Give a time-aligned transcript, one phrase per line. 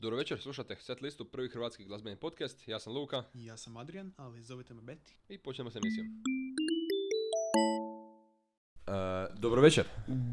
[0.00, 2.68] Dobro večer, slušate Set listu, prvi hrvatski glazbeni podcast.
[2.68, 5.12] Ja sam Luka I ja sam Adrian, ali zovite me Betty.
[5.28, 6.06] i počnemo s emisijom.
[8.86, 9.84] Uh, dobro večer.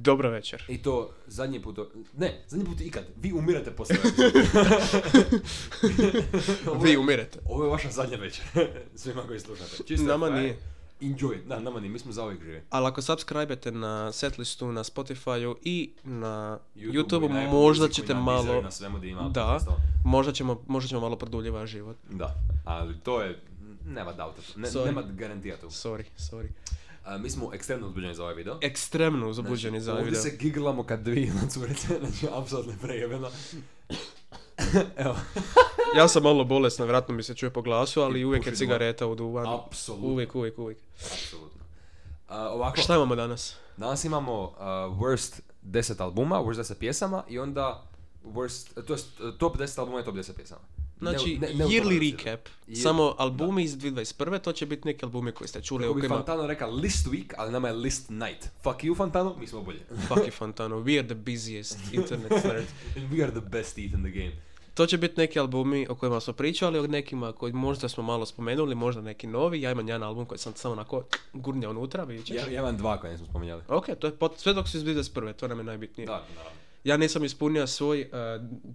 [0.01, 0.65] Dobro večer.
[0.69, 1.79] I to zadnji put,
[2.17, 3.03] ne, zadnji put ikad.
[3.21, 3.99] Vi umirate poslije.
[6.84, 7.39] Vi umirete.
[7.45, 8.45] Ovo je vaša zadnja večer.
[8.95, 9.84] Svima koji slušate.
[9.88, 10.57] Čisto Nama nije.
[11.02, 11.38] Enjoy.
[11.45, 12.61] Da, nama nije, mi smo zauvijek živi.
[12.70, 18.62] Ali ako subscribe-ete na setlistu, na Spotify-u i na YouTube-u Apple možda ćete na malo...
[18.62, 19.77] Na svemu ima Da, podcastova.
[20.05, 21.98] možda ćemo, možda ćemo malo produljiti vaš život.
[22.09, 22.35] Da,
[22.66, 23.40] ali to je,
[23.85, 24.85] nema doubta, ne, Sorry.
[24.85, 25.68] nema garantija tu.
[25.68, 26.48] Sorry, sorry.
[27.05, 28.59] A, mi smo ekstremno uzbuđeni za ovaj video.
[28.62, 30.32] Ekstremno uzbuđeni Znači, za ovaj ovdje video.
[30.32, 33.29] se giglamo kad dvije na curice, znači apsolutno je prejebeno.
[34.98, 35.16] Evo,
[35.98, 39.07] Ja sam malo bolesna, vjerojatno mi se čuje po glasu, ali I uvijek je cigareta
[39.07, 39.53] u duvanu.
[39.57, 40.07] apsolutno.
[40.07, 40.77] Uvijek, uvijek, uvijek.
[41.03, 41.62] Apsolutno.
[42.27, 43.55] A, ovako, Šta imamo danas?
[43.77, 44.57] danas imamo uh,
[44.98, 47.84] worst 10 albuma, worst 10 pjesama i onda
[48.26, 50.62] worst, to jest uh, top 10 albuma i top 10 pjesama.
[50.99, 52.40] Znači, Ne- ne- ne yearly recap.
[52.68, 54.40] Year- Samo albumi iz 2021.
[54.40, 55.84] To će biti neki albumi koji ste čuli.
[55.84, 56.15] Kako bi kojima...
[56.15, 58.49] Fantano rekao list week, ali nama je list night.
[58.63, 59.79] Fuck you Fantano, mi smo bolje.
[60.07, 60.76] Fuck you, Fantano.
[60.76, 62.68] We are the busiest internet nerds.
[62.95, 64.31] And we are the best teeth in the game.
[64.78, 68.25] To će biti neki albumi o kojima smo pričali, o nekima koji možda smo malo
[68.25, 69.61] spomenuli, možda neki novi.
[69.61, 72.07] Ja imam jedan album koji sam samo onako gurnjao unutra.
[72.28, 73.61] Ja, ja imam dva koje nismo spominjali.
[73.67, 75.33] Ok, to je pot- sve dok su iz 2021.
[75.33, 76.05] To nam je najbitnije.
[76.07, 76.66] Da, naravno.
[76.88, 78.07] Ja nisam ispunio svoj uh,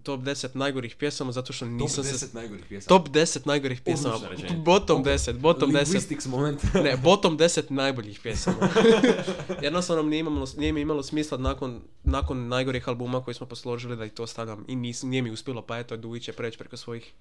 [0.02, 2.28] top 10 najgorih pjesama zato što Top nisam 10 se...
[2.32, 2.88] najgorih pjesama.
[2.88, 4.14] Top 10 najgorih pjesama.
[4.56, 5.06] Bottom Ok.
[5.06, 5.74] 10, bottom 10.
[5.76, 6.62] Linguistics moment.
[6.84, 8.68] Ne, bottom 10 najboljih pjesama.
[9.62, 14.04] Jednostavno nije, imalo, nije mi imalo smisla nakon, nakon najgorih albuma koji smo posložili da
[14.04, 14.64] i to stavljam.
[14.68, 17.12] I nis, nije mi uspjelo, pa eto, Dujić će preći preko svojih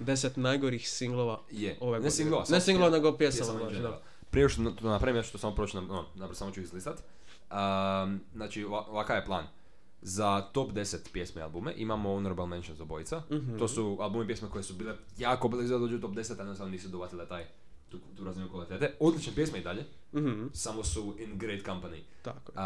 [0.00, 2.10] 10 najgorih singlova Je, ove ne godine.
[2.10, 2.44] singlova.
[2.48, 3.70] Ne singlova, nego pjesama.
[3.72, 4.00] da.
[4.30, 6.98] Prije što to napravim, ja ću to samo proći, na, no, napravo samo ću izlistat.
[7.50, 9.44] Um, znači, ova- ovakav je plan.
[10.02, 13.22] Za top 10 pjesme i albume imamo honorable mentions obojica.
[13.30, 13.58] Mhm.
[13.58, 16.32] To su albumi i pjesme koje su bile jako blizu da dođu u top 10,
[16.32, 17.44] a jednostavno nisu dovatile taj
[17.88, 18.96] tu, tu razinu kvalitete.
[19.00, 22.00] Odlične pjesme i dalje, Mhm, samo su in great company.
[22.22, 22.58] tako je.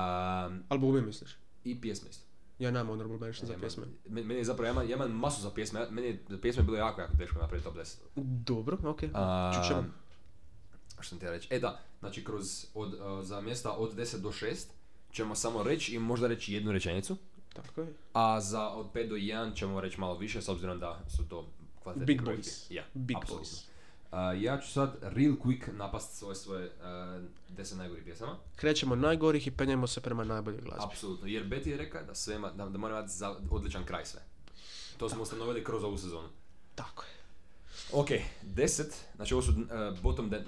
[0.46, 1.36] Um, Albumi misliš?
[1.64, 2.24] I pjesme isto.
[2.58, 3.84] Ja nemam honorable mention za Ja pjesme.
[4.06, 6.62] Meni meni je zapravo, ja imam, ja imam masu za pjesme, ja- meni je pjesme
[6.62, 7.96] bilo jako, jako teško napraviti top 10.
[8.44, 9.02] Dobro, ok.
[9.14, 9.84] A, Čut ćemo.
[10.94, 11.48] Što sam ti reći?
[11.50, 14.66] E da, znači kroz, od, uh, za mjesta od 10 do 6
[15.12, 17.16] ćemo samo reći i možda reći jednu rečenicu,
[17.52, 17.92] Tako je.
[18.12, 21.46] a za od 5 do 1 ćemo reći malo više s obzirom da su to
[21.82, 22.50] kvalitetni Big projekti.
[22.50, 22.74] boys.
[22.74, 23.48] Ja, Big apsolutno.
[23.48, 23.62] boys.
[24.12, 28.36] Uh, ja ću sad real quick napast svoje svoje uh, 10 najgorih pjesama.
[28.56, 30.84] Krećemo najgorih i penjemo se prema najboljoj glazbi.
[30.84, 33.12] Apsolutno, jer Betty je rekla da sve ima, da, da mora imati
[33.50, 34.20] odličan kraj sve.
[34.96, 36.28] To smo ustanovili kroz ovu sezonu.
[36.74, 37.21] Tako je.
[37.92, 38.08] Ok,
[38.56, 38.84] 10,
[39.16, 40.44] znači ovo su uh, bottom, de,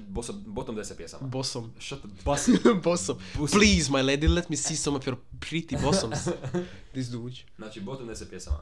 [0.47, 1.29] bottom 10 pjesama.
[1.29, 1.73] Bosom.
[1.79, 2.49] Shut the bus.
[2.85, 3.19] Bosom.
[3.37, 3.53] Pussy.
[3.53, 6.19] Please, my lady, let me see some of your pretty bottoms.
[6.93, 7.37] This dude.
[7.57, 8.59] Znači, bottom 10 pjesama.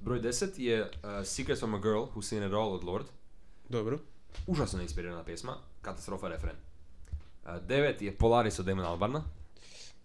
[0.00, 0.88] Broj 10 je uh,
[1.24, 3.06] Secrets from a Girl Who Seen It All od Lord.
[3.68, 3.98] Dobro.
[4.46, 6.56] Užasno inspirirana pjesma, katastrofa refren.
[7.44, 9.24] Uh, 9 je Polaris od Damon Albarna.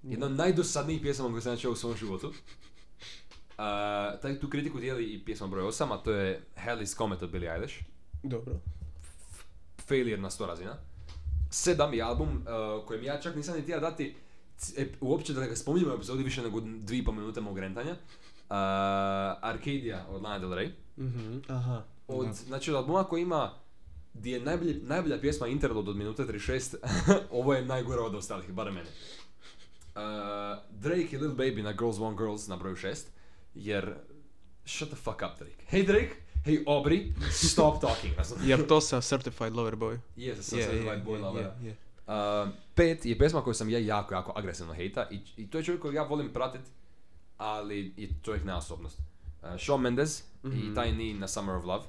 [0.04, 2.28] Jedna od najdosadnijih pjesama koju sam ja čuo u svom životu.
[2.28, 2.34] Uh,
[4.22, 7.54] taj, tu kritiku dijeli i pjesma broj 8, a to je Halley's Comet od Billie
[7.54, 7.76] Eilish.
[8.28, 8.54] Dobro.
[9.80, 10.76] Failure na 100 razina.
[11.50, 14.16] 7 je album uh, kojem ja čak nisam ni htio dati
[14.58, 17.92] c- ep- uopće da ga spominjemo u epizodi više nego 2,5 minute mog rentanja.
[17.92, 17.98] Uh,
[19.42, 20.70] Arcadia od Lana Del Rey.
[20.98, 21.38] Mhm.
[21.48, 21.84] Aha.
[22.08, 23.54] Od, znači od albuma koji ima
[24.14, 26.76] gdje je najbolje, najbolja pjesma Interlude od minute 36,
[27.32, 28.90] ovo je najgora od ostalih, barem mene.
[28.90, 30.02] Uh,
[30.72, 32.96] Drake i Lil Baby na Girls Want Girls na broju 6,
[33.56, 33.96] jer
[34.66, 35.64] shut the fuck up Drake.
[35.72, 36.16] Hey Drake,
[36.47, 38.13] hey Aubrey, stop talking.
[38.44, 40.00] Jer to sa Certified Lover Boy.
[40.18, 41.52] Yes, Je, sad je, white boy je, lover.
[41.62, 41.75] je, je.
[42.08, 45.63] Uh, pet je pjesma koju sam ja jako, jako agresivno hejta i, i to je
[45.63, 46.62] čovjek kojeg ja volim pratit,
[47.38, 49.00] ali i čovjek nema osobnost.
[49.44, 50.75] Uh, Shawn Mendes i Mhm.
[50.75, 51.84] Tiny na Summer of Love.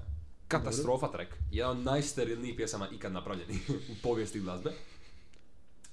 [0.48, 1.30] Katastrofa track.
[1.50, 4.70] Jedan od najsterilnijih pjesama ikad napravljenih u povijesti glazbe.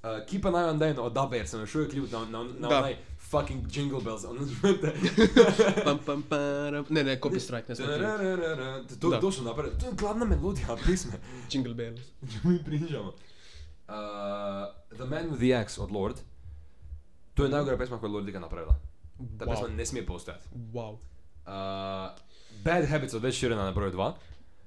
[0.06, 2.44] Uh, Keep an Eye on Dan od Dubba jer sam još uvijek ljut na, na,
[2.44, 2.78] na Da.
[2.78, 4.24] onaj fucking Jingle Bells.
[4.24, 4.40] Ono
[5.86, 6.86] Pam, pam, param.
[6.90, 8.00] Ne, ne, copyright, ne smije.
[9.02, 9.20] to, Da.
[9.20, 9.80] to su napravili.
[9.80, 11.12] To je glavna melodija pjesme.
[11.52, 12.02] Jingle bells.
[12.44, 13.08] mi pričamo.
[13.88, 13.94] Uh,
[14.90, 16.16] the Man with the Axe od Lord.
[17.34, 18.76] To je najgora pesma koju je Lord ikad napravila.
[19.40, 19.76] Ta pesma Wow.
[19.76, 20.48] ne smije postojati.
[20.74, 20.92] Wow.
[20.92, 21.00] Uh,
[22.64, 24.12] Bad Habits od Ed Sheerana na broju 2.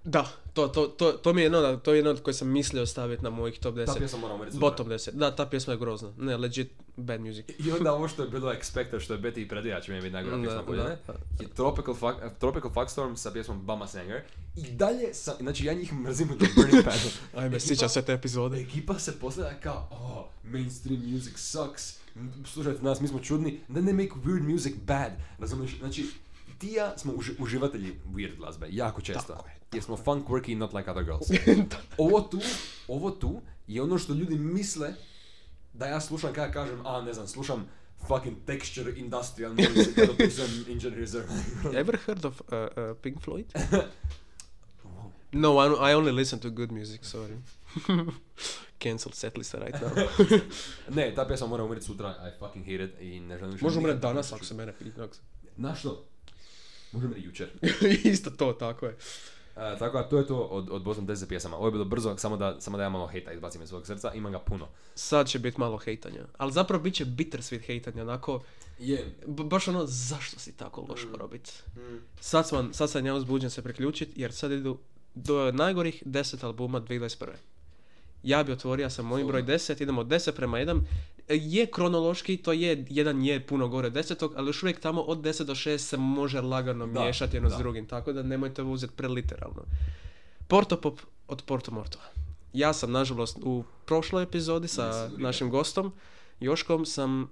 [0.08, 2.48] Da, to, to, to, to mi je jedno, od- to je jedno od koje sam
[2.48, 3.86] mislio staviti na mojih top 10.
[3.86, 5.10] Ta pjesma moramo reći Bottom 10.
[5.10, 6.12] Da, ta pjesma je grozna.
[6.18, 7.46] Ne, legit bad music.
[7.58, 10.12] I onda ovo što je bilo Expector, što je Betty i predija, će mi biti
[10.12, 10.98] najgora pjesma godine,
[11.40, 14.22] je Tropical, Fuck, uh, Tropical Fuckstorm sa pjesmom Bama Sanger.
[14.56, 17.08] I dalje sam, znači ja njih mrzim tom Burning Panel.
[17.36, 18.60] Ajme, sjećam se te epizode.
[18.60, 21.98] Ekipa se postavlja kao, oh, mainstream music sucks,
[22.46, 26.06] slušajte nas, mi smo čudni, then they make weird music bad, razumiješ, znači,
[26.58, 29.22] ti ja smo uži- uživatelji weird glazbe, jako često.
[29.26, 31.30] Tako je, Jer smo fun, quirky, not like other girls.
[31.98, 32.40] ovo tu,
[32.88, 34.94] ovo tu je ono što ljudi misle
[35.72, 37.68] da ja slušam kada kažem, a ne znam, slušam
[38.06, 41.28] fucking texture industrial music kada opisujem Injured Reserve.
[41.80, 43.44] Ever heard of uh, uh, Pink Floyd?
[45.32, 47.36] No, I, I only listen to good music, sorry.
[48.78, 50.08] Cancel setlist right now.
[50.94, 53.84] ne, ta pjesma mora umreti sutra, I fucking hate it i ne želim više nikad
[53.84, 55.08] reći danas ako se mene pita.
[55.56, 56.04] Na što?
[56.92, 57.48] Možemo reći jučer.
[58.04, 58.96] Isto to, tako je.
[59.58, 61.56] E, tako da to je to od, od Boston 10 pjesama.
[61.56, 64.12] Ovo je bilo brzo, samo da, samo da ja malo hejta izbacim iz svog srca,
[64.14, 64.66] imam ga puno.
[64.94, 66.24] Sad će biti malo hejtanja.
[66.36, 68.40] Ali zapravo bit će bittersweet hejtanja, onako,
[68.78, 69.16] Je.
[69.26, 71.52] b- baš ono, zašto si tako loš morao biti?
[72.20, 74.78] Sad, sam, sad sam ja uzbuđen se priključit, jer sad idu
[75.14, 77.26] do najgorih 10 albuma 2021.
[78.22, 80.80] Ja bi otvorio sa mojim broj 10, idemo od 10 prema 1.
[81.28, 85.18] Je kronološki, to je, jedan je puno gore od desetog, ali još uvijek tamo od
[85.18, 87.54] 10 do 6 se može lagano Da, miješati jedno da.
[87.54, 89.62] s drugim, tako da nemojte ovo uzeti preliteralno.
[90.48, 91.98] Portopop od Porto Morto.
[92.52, 95.92] Ja sam, nažalost, u prošloj epizodi sa našim gostom,
[96.40, 97.30] Joškom, sam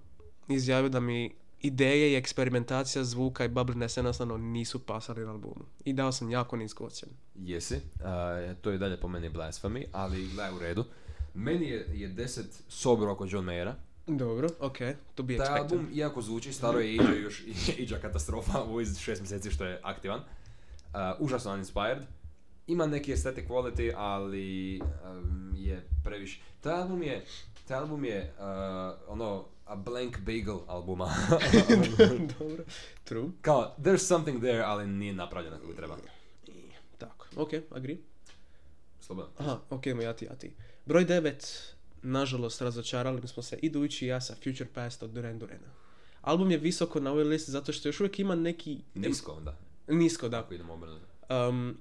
[0.49, 5.65] izjavio da mi ideje i eksperimentacija zvuka i bubbliness jednostavno nisu pasali na albumu.
[5.85, 7.15] I dao sam jako nisku ocjenu.
[7.35, 10.85] Jesi, e, to je dalje po meni blasphemy, ali gledaj u redu.
[11.37, 13.75] Meni je, je 10 sober oko John Mayera.
[14.07, 14.79] Dobro, ok,
[15.15, 17.43] to bi Taj album, iako zvuči, staro je iđa još,
[17.79, 20.21] iđa katastrofa, ovo iz šest mjeseci što je aktivan.
[20.21, 21.99] Uh, užasno uninspired.
[22.67, 26.41] Ima neki aesthetic quality, ali um, je previše.
[26.61, 27.25] Taj album je,
[27.69, 28.45] taj album je uh,
[29.09, 31.15] ono, a blank bagel albuma.
[32.39, 32.65] Dobro,
[33.05, 33.29] true.
[33.41, 35.97] Kao, there's something there, ali nije napravljeno kako treba.
[36.99, 37.97] Tako, ok, agree.
[39.01, 39.33] Slobodno.
[39.39, 40.53] Aha, ok, ja ti, ja ti.
[40.87, 41.33] Broj 9,
[42.03, 45.69] nažalost, razočarali smo se idući i ja sa Future Past od Duran Durana.
[46.21, 48.79] Album je visoko na ovoj listi zato što još uvijek ima neki...
[48.95, 49.57] Nisko onda,
[49.89, 50.39] Nisko, da.
[50.39, 50.75] ako idemo.
[51.49, 51.77] Um,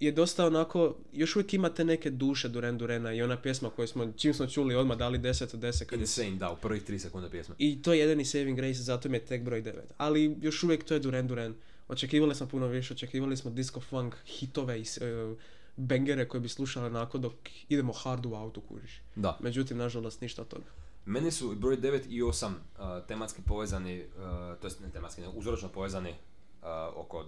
[0.00, 3.88] je dosta onako, još uvijek ima te neke duše Duran Durana i ona pjesma koju
[3.88, 6.98] smo, čim smo čuli odmah dali 10 od 10 kad Insane, da, u prvih 3
[6.98, 7.54] sekunde pjesme.
[7.58, 9.72] I to je jedini saving grace, zato mi je tek broj 9.
[9.96, 11.54] Ali još uvijek to je Duran Duran.
[11.88, 15.38] Očekivali smo puno više, očekivali smo disco funk, hitove i uh,
[15.78, 17.32] bangere koje bi slušali onako dok
[17.68, 19.02] idemo hard u autu kuriš.
[19.16, 19.38] Da.
[19.40, 20.66] Međutim, nažalost, ništa od toga.
[21.04, 25.32] Meni su broj 9 i 8 uh, tematski povezani, uh, to jest ne tematski, nego
[25.32, 27.26] uzročno povezani uh, oko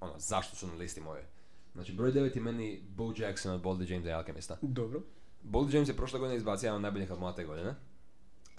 [0.00, 1.26] ono, zašto su na listi moje.
[1.74, 4.56] Znači, broj 9 je meni Bo Jackson od Boldy James i Alchemista.
[4.62, 5.00] Dobro.
[5.42, 7.74] Boldy James je prošle godine izbacio jedan od najboljih albuma te godine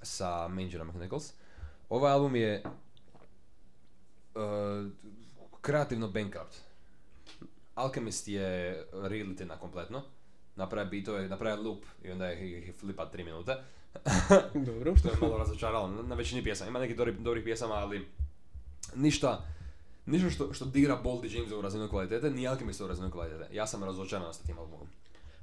[0.01, 1.33] sa Mangerom McNichols.
[1.89, 2.63] Ovaj album je
[4.35, 4.41] uh,
[5.61, 6.68] kreativno bankrupt.
[7.79, 10.01] Alchemist je realitina kompletno.
[10.55, 13.55] Napravi beatove, napravi loop i onda ih ih flipa 3 minute.
[14.67, 14.95] Dobro.
[14.97, 16.69] što je malo razočaralo na, većini pjesama.
[16.69, 18.07] Ima nekih dobrih, dobrih pjesama, ali
[18.95, 19.45] ništa,
[20.05, 23.55] ništa što, što dira Boldy Jamesa u razinu kvalitete, ni Alchemista u razinu kvalitete.
[23.55, 24.87] Ja sam razočaran sa tim albumom.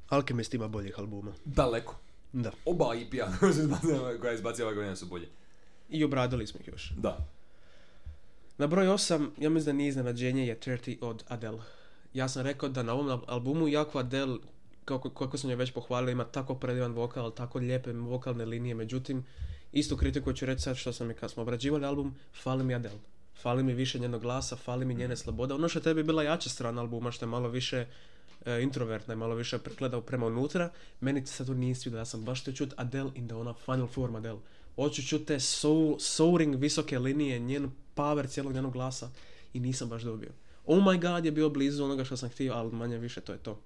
[0.08, 1.32] Alchemist ima boljih albuma.
[1.44, 1.96] Daleko.
[2.32, 2.52] Da.
[2.64, 3.32] Oba EP-a
[4.20, 5.28] koja je izbacio ove godine su bolji.
[5.88, 6.92] I obradili smo ih još.
[6.96, 7.26] Da.
[8.58, 11.62] Na broj 8, ja mislim da nije iznenađenje, je 30 od Adele.
[12.14, 14.38] Ja sam rekao da na ovom al- albumu jako Adele,
[14.84, 19.24] kako, kako sam je već pohvalio, ima tako predivan vokal, tako lijepe vokalne linije, međutim,
[19.72, 22.98] istu kritiku ću reći sad što sam i kad smo obrađivali album, fali mi Adele.
[23.42, 25.54] Fali mi više njenog glasa, fali mi njene slobode.
[25.54, 27.86] Ono što je bila jača strana albuma, što je malo više
[28.46, 30.70] e, introvertna i malo više gledao prema unutra,
[31.00, 32.00] meni se to nije sviđalo.
[32.00, 34.38] Ja sam baš htio čut Adele in the ona final form Adele.
[34.74, 39.10] Hoću čut te soul, soaring visoke linije, njen power cijelog njenog glasa
[39.54, 40.30] i nisam baš dobio.
[40.66, 43.38] Oh my god je bio blizu onoga što sam htio, ali manje više to je
[43.38, 43.58] to.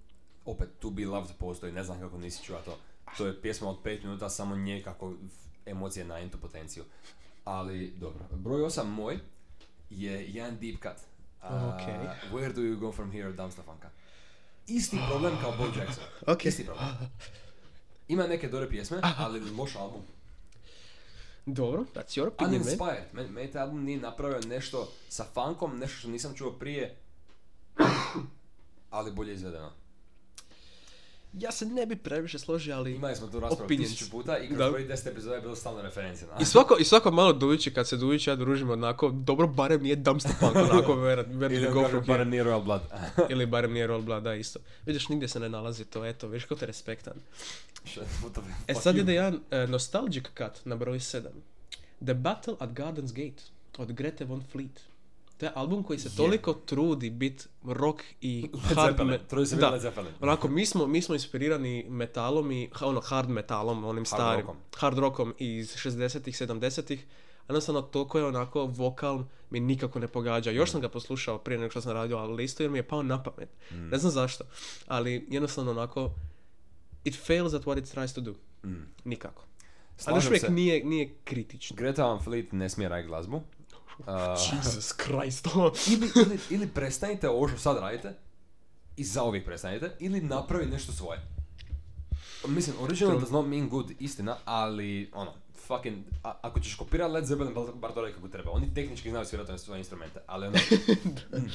[0.45, 2.79] Opet, To Be Loved postoji, ne znam kako nisi čuo to.
[3.17, 5.15] To je pjesma od 5 minuta, samo nje kako
[5.67, 6.85] emocije na entu potenciju.
[7.45, 8.21] Ali, dobro.
[8.33, 9.19] Broj 8 moj
[9.91, 11.07] je jedan deep cut.
[11.43, 11.95] A, Okej.
[12.33, 13.91] Where do you go from here, Dumpster Funka.
[14.67, 16.05] Isti problem kao Bo Jackson.
[16.35, 16.45] Ok.
[16.45, 16.89] Isti problem.
[18.09, 20.03] Ima neke dobre pjesme, ali loš album.
[21.47, 22.63] Dobro, that's your opinion, man.
[22.63, 23.05] Uninspired.
[23.13, 26.97] Meni, meni taj album nije napravio nešto sa funkom, nešto što nisam čuo prije,
[28.91, 29.73] ali bolje izvedeno.
[31.33, 32.95] Ja se ne bi previše složio, ali...
[32.95, 33.91] Imali smo tu raspravu Opinions.
[33.93, 34.71] tisuću puta i kroz Da.
[34.73, 36.41] prvih 10 epizoda je bilo stalno referencija na...
[36.41, 39.83] I svako, I svako malo Dujići, kad se Dujić i ja družimo, onako, dobro, barem
[39.83, 42.81] nije dumpster punk, onako, where, where Ili go from barem nije Royal Blood.
[43.33, 44.61] Ili barem nije Roll Blood, da, isto.
[44.87, 47.15] Vidiš, nigdje se ne nalazi to, eto, viš ko te respektan.
[48.67, 51.23] E sad ide jedan e, nostalgic cut na broj 7.
[52.05, 53.43] The Battle at Gardens Gate
[53.79, 54.81] od Grete Von Fleet.
[55.41, 56.17] To je album koji se Je.
[56.17, 59.81] toliko trudi bit rock i hard Zeppelin, me- trudi se da.
[60.21, 64.41] Onako, mi smo, mi smo inspirirani metalom i, ono, hard metalom, onim starim.
[64.41, 64.57] rockom.
[64.77, 67.07] Hard rockom iz 60-ih, 70-ih.
[67.49, 70.51] Jednostavno, toliko je onako vokal mi nikako ne pogađa.
[70.51, 73.23] Još sam ga poslušao prije nego što sam radio listu jer mi je pao na
[73.23, 73.49] pamet.
[73.71, 74.45] Ne znam zašto.
[74.87, 76.11] Ali jednostavno onako,
[77.05, 78.35] it fails at what it tries to do.
[78.65, 78.75] Mm.
[79.05, 79.43] Nikako.
[79.43, 80.51] Ali još Slažem uvijek se.
[80.53, 81.77] nije, nije kritično.
[81.77, 83.43] Greta Van Fleet ne smije raditi glazbu.
[84.01, 84.15] Uh,
[84.53, 85.47] Jesus Christ.
[85.93, 88.13] ili, ili, ili prestanite ovo što sad radite
[88.97, 91.21] i zauvijek prestanite, ili napravi nešto svoje.
[92.47, 93.21] Mislim, original True.
[93.21, 95.33] does not mean good, istina, ali, ono,
[95.67, 98.51] fucking, a- ako ćeš kopirati Led Zeppelin, bar, bar to kako treba.
[98.51, 100.57] Oni tehnički znaju svirati svoje instrumente, ali ono...
[101.33, 101.51] mm.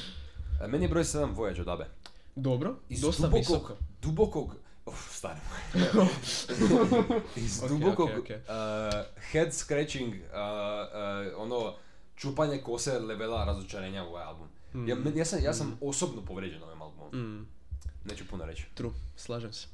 [0.64, 1.86] E, Meni je broj 7 Voyage od Abe.
[2.36, 3.76] Dobro, Iz dosta dubokog, visoko.
[4.02, 4.54] dubokog,
[4.86, 5.40] uf, stari
[7.36, 8.28] Iz Ok, dubokog ok, ok.
[8.30, 8.36] uh,
[9.32, 11.74] head scratching, uh, uh, ono,
[12.16, 14.48] čupanje kose levela razočarenja u ovaj album.
[14.86, 17.10] Ja, men- ja, sam, ja sam osobno povrijeđen ovim albumom.
[17.14, 17.46] Mm,
[18.04, 18.66] Neću puno reći.
[18.74, 19.66] true, slažem se.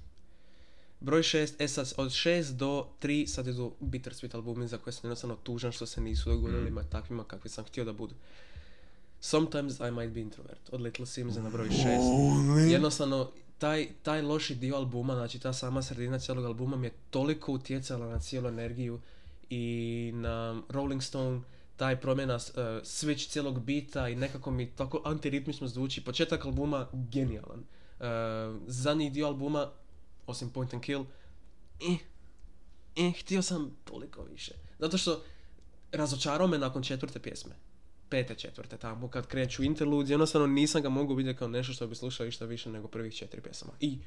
[1.00, 5.00] Broj 6, e sad, od 6 do 3 sad idu Bittersweet albumi za koje sam
[5.04, 6.75] jednostavno tužan što se nisu dogodili Mm.
[6.75, 8.14] ma takvima kakvi sam htio da budu.
[9.20, 12.70] Sometimes I Might Be Introvert od Little Simsa na broj 6.
[12.70, 17.52] Jednostavno, taj, taj loši dio albuma, znači ta sama sredina cijelog albuma mi je toliko
[17.52, 19.00] utjecala na cijelu energiju
[19.50, 19.62] i
[20.14, 21.40] na Rolling Stone,
[21.76, 22.41] taj promjena uh,
[22.83, 26.05] switch cijelog bita i nekako mi tako antiritmično zvuči.
[26.05, 27.61] Početak albuma genijalan.
[27.61, 28.07] Uh,
[28.67, 29.71] zadnji dio albuma,
[30.26, 31.05] osim Point and Kill,
[31.91, 31.97] eh,
[32.97, 34.52] eh, htio sam toliko više.
[34.79, 35.23] Zato što
[35.93, 37.52] razočarao me nakon četvrte pjesme.
[38.09, 41.95] Pete četvrte tamo kad kreću interlude, jednostavno nisam ga mogu vidjeti kao nešto što bi
[41.95, 43.73] slušao išta više nego prvih četiri pjesama.
[43.81, 43.99] I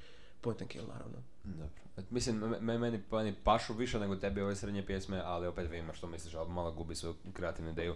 [0.45, 1.17] Point and Kill naravno.
[1.43, 1.67] Dobro.
[2.09, 5.93] Mislim, me, me- meni, meni pašu više nego tebi ove srednje pjesme, ali opet vidim
[5.93, 7.95] što misliš, ali malo gubi svoju kreativnu ideju.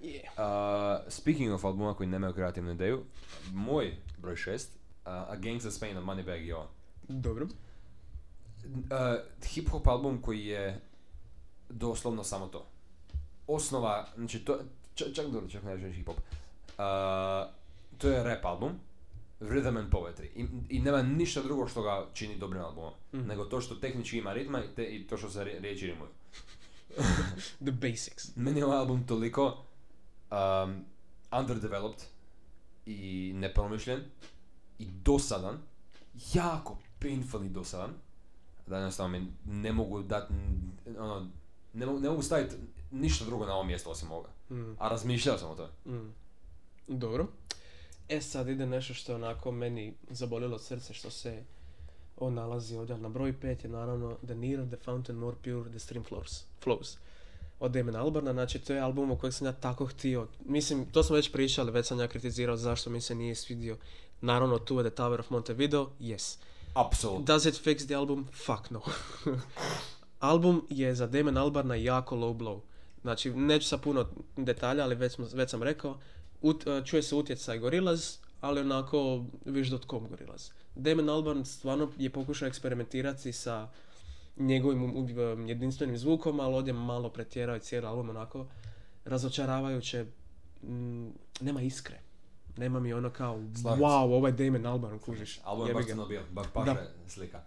[0.00, 0.24] Yeah.
[0.36, 3.04] Uh, speaking of albuma koji nemaju kreativnu ideju,
[3.52, 4.60] moj broj 6, uh,
[5.04, 6.66] A Gangsta's Pain od Moneybag Yo.
[7.08, 7.46] Dobro.
[8.64, 8.90] Uh,
[9.44, 10.80] hip hop album koji je
[11.68, 12.66] doslovno samo to.
[13.46, 14.58] Osnova, znači to,
[14.94, 16.16] čak, čak dobro, čak ne hip hop.
[16.16, 16.24] Uh,
[17.98, 18.72] to je rap album,
[19.40, 20.26] rhythm and poetry.
[20.34, 22.92] I, I nema ništa drugo što ga čini dobrim albumom.
[23.14, 23.26] Mhm.
[23.26, 26.10] Nego to što tehnički ima ritma i, te, i to što se ri- riječi rimuju.
[27.64, 28.36] The basics.
[28.36, 29.64] Meni je ovaj album toliko
[30.30, 30.84] um,
[31.40, 32.04] underdeveloped
[32.86, 34.00] i nepromišljen
[34.78, 35.58] i dosadan,
[36.34, 37.90] jako painfully dosadan,
[38.66, 40.34] da jednostavno mi ne mogu dati,
[40.98, 41.28] ono,
[41.72, 42.56] ne mogu, ne mogu staviti
[42.90, 44.28] ništa drugo na ovo mjesto osim ovoga.
[44.50, 44.76] Mm.
[44.78, 45.98] A razmišljao sam o tome.
[45.98, 46.14] Mm.
[46.88, 47.26] Dobro.
[48.10, 51.42] E sad ide nešto što je onako meni zabolilo srce što se
[52.16, 55.70] on nalazi ovdje, ali na broj 5 je naravno The Nearer the Fountain More Pure
[55.70, 56.42] the Stream Flows.
[56.64, 56.96] flows.
[57.60, 60.26] Od Damon Albarna, znači to je album o kojeg sam ja tako htio.
[60.44, 63.76] Mislim, to smo već pričali, već sam ja kritizirao zašto mi se nije svidio.
[64.20, 66.38] Naravno, tu je The Tower of Montevideo, yes.
[66.74, 67.24] Apsolutno.
[67.24, 68.28] Does it fix the album?
[68.32, 68.80] Fuck no.
[70.30, 72.60] album je za Damon Albarna jako low blow.
[73.02, 75.98] Znači, neću sa puno detalja, ali već, smo, već sam rekao,
[76.42, 80.50] ut, uh, čuje se utjecaj Gorillaz, ali onako wish.com Gorillaz.
[80.74, 83.68] Damon Albarn stvarno je pokušao eksperimentirati sa
[84.36, 88.46] njegovim um, um, jedinstvenim zvukom, ali ovdje malo pretjerao i cijeli album onako
[89.04, 90.06] razočaravajuće.
[90.62, 91.08] mm,
[91.40, 92.00] nema iskre.
[92.56, 95.40] Nema mi ono kao, wow, ovaj Damon Albarn, kužiš.
[95.44, 96.46] Album je baš crno bio, baš
[97.06, 97.42] slika.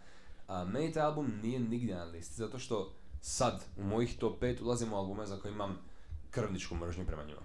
[0.47, 4.61] A, meni taj album nije nigdje na listi, zato što sad u mojih top 5
[4.61, 5.77] ulazimo u albume za koje imam
[6.31, 7.41] krvničku mržnju prema njima.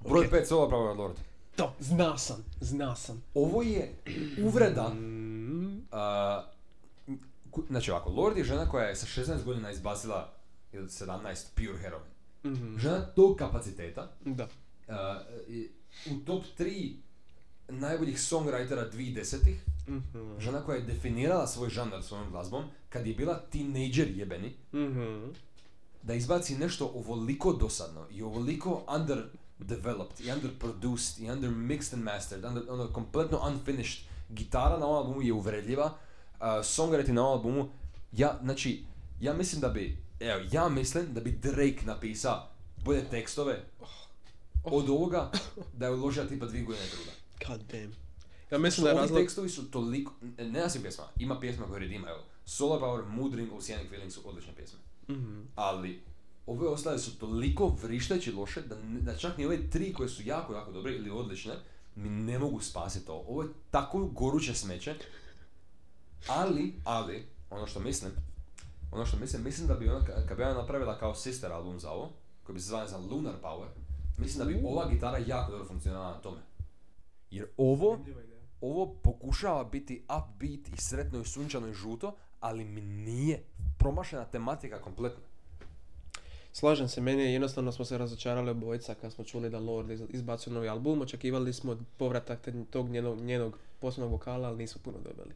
[0.00, 1.16] Broj 5 Solo Power Lord.
[1.56, 3.22] To, zna sam, zna sam.
[3.34, 3.94] Ovo je
[4.40, 4.88] uvreda.
[4.88, 6.44] Mm, a,
[7.50, 10.32] ku- znači ovako, Lord je žena koja je sa 16 godina izbacila
[10.72, 11.18] ili 17
[11.56, 12.04] pure heroin.
[12.44, 14.48] mhm, Žena tog kapaciteta Da.
[14.88, 15.20] a,
[16.06, 16.94] u top 3
[17.68, 23.40] najboljih songwritera 2010-ih, Mhm, žena koja je definirala svoj žanr svojom glazbom, kad je bila
[23.42, 25.24] teenager jebeni, mhm.
[26.02, 28.82] da izbaci nešto ovoliko dosadno i ovoliko
[29.60, 34.04] underdeveloped i underproduced i undermixed and mastered, under, ono kompletno unfinished.
[34.28, 37.70] Gitara na ovom albumu je uvredljiva, uh, songwriting na ovom albumu,
[38.12, 38.84] ja, znači,
[39.20, 42.48] ja mislim da bi, evo, ja mislim da bi Drake napisao
[42.84, 43.64] bolje tekstove
[44.64, 45.30] od ovoga
[45.78, 47.10] da je uložio tipa dvije godine truda.
[47.48, 47.94] God damn.
[48.50, 49.20] Ja mislim da je razlog...
[49.20, 53.52] tekstovi su toliko, ne, svim pjesma, ima pjesma koje redima, evo, Solar Power, Mood Ring,
[53.52, 54.78] Oceanic Feeling su odlične pjesme
[55.08, 56.02] Mhm, ali
[56.46, 60.22] ove ostale su toliko vrišteći loše da, ne- da čak ni ove tri koje su
[60.22, 61.52] jako, jako dobre ili odlične
[61.96, 63.24] mi ne mogu spasiti ovo.
[63.28, 64.94] Ovo je tako goruće smeće,
[66.28, 68.12] ali, ali, ono što mislim,
[68.92, 71.80] ono što mislim, mislim da bi ona, ka- kad bi ona napravila kao sister album
[71.80, 72.10] za ovo,
[72.42, 73.66] koji bi se zvao za Lunar Power,
[74.18, 76.38] mislim da bi ova gitara jako dobro funkcionala na tome.
[77.30, 77.98] Jer ovo,
[78.60, 83.42] ovo pokušava biti upbeat i sretno i sunčano i žuto, ali mi nije
[83.78, 85.22] promašena tematika kompletno.
[86.52, 90.02] Slažem se, meni je jednostavno smo se razočarali obojica kad smo čuli da Lord iz-
[90.10, 91.00] izbacio novi album.
[91.02, 92.38] Očekivali smo povratak
[92.70, 95.34] tog njenog, njenog poslovnog vokala, ali nismo puno dobili.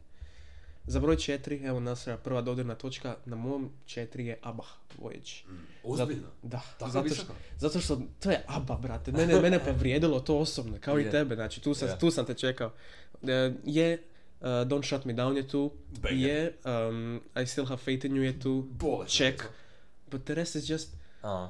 [0.86, 4.64] Za broj četiri, evo nasra, prva dodirna točka, na mom četiri je ABBA
[5.02, 5.42] Voyage.
[5.84, 6.28] Ozbiljno.
[6.42, 7.22] Da, Tako zato što,
[7.58, 9.12] zato što to je ABBA, brate.
[9.12, 11.10] Mene, mene pa vrijedilo to osobno, kao i Je.
[11.10, 11.34] tebe.
[11.34, 11.98] Znači, tu sam, Je.
[11.98, 12.72] tu sam te čekao.
[13.22, 14.02] E, je
[14.40, 15.72] uh, Don't Shut Me Down je tu.
[16.02, 16.18] Banger.
[16.18, 16.56] Je
[16.88, 18.66] um, I Still Have Faith in You je tu.
[18.70, 19.42] Bolesno Check.
[20.10, 20.96] But the rest is just...
[21.26, 21.48] A,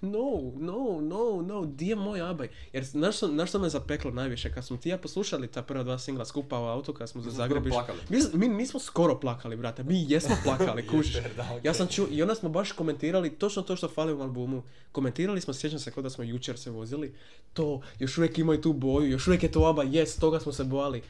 [0.00, 2.44] No, no, no, no, di je moj ABBA?
[2.72, 4.52] Jer znaš što, znaš što me zapeklo najviše?
[4.52, 7.30] Kad smo ti ja poslušali ta prva dva singla skupa u autu, kad smo za
[7.30, 7.64] Zagreb.
[8.08, 9.84] Mi, mi nismo skoro plakali, brate.
[9.84, 11.16] Mi jesmo plakali, kužiš.
[11.16, 11.60] Okej.
[11.62, 14.62] Ja sam čuo, i onda smo baš komentirali točno to što fali u albumu.
[14.92, 17.14] Komentirali smo, sjećam se kao da smo jučer se vozili.
[17.52, 20.64] To, još uvijek imaju tu boju, još uvijek je to ABBA, yes, toga smo se
[20.64, 21.02] bojali.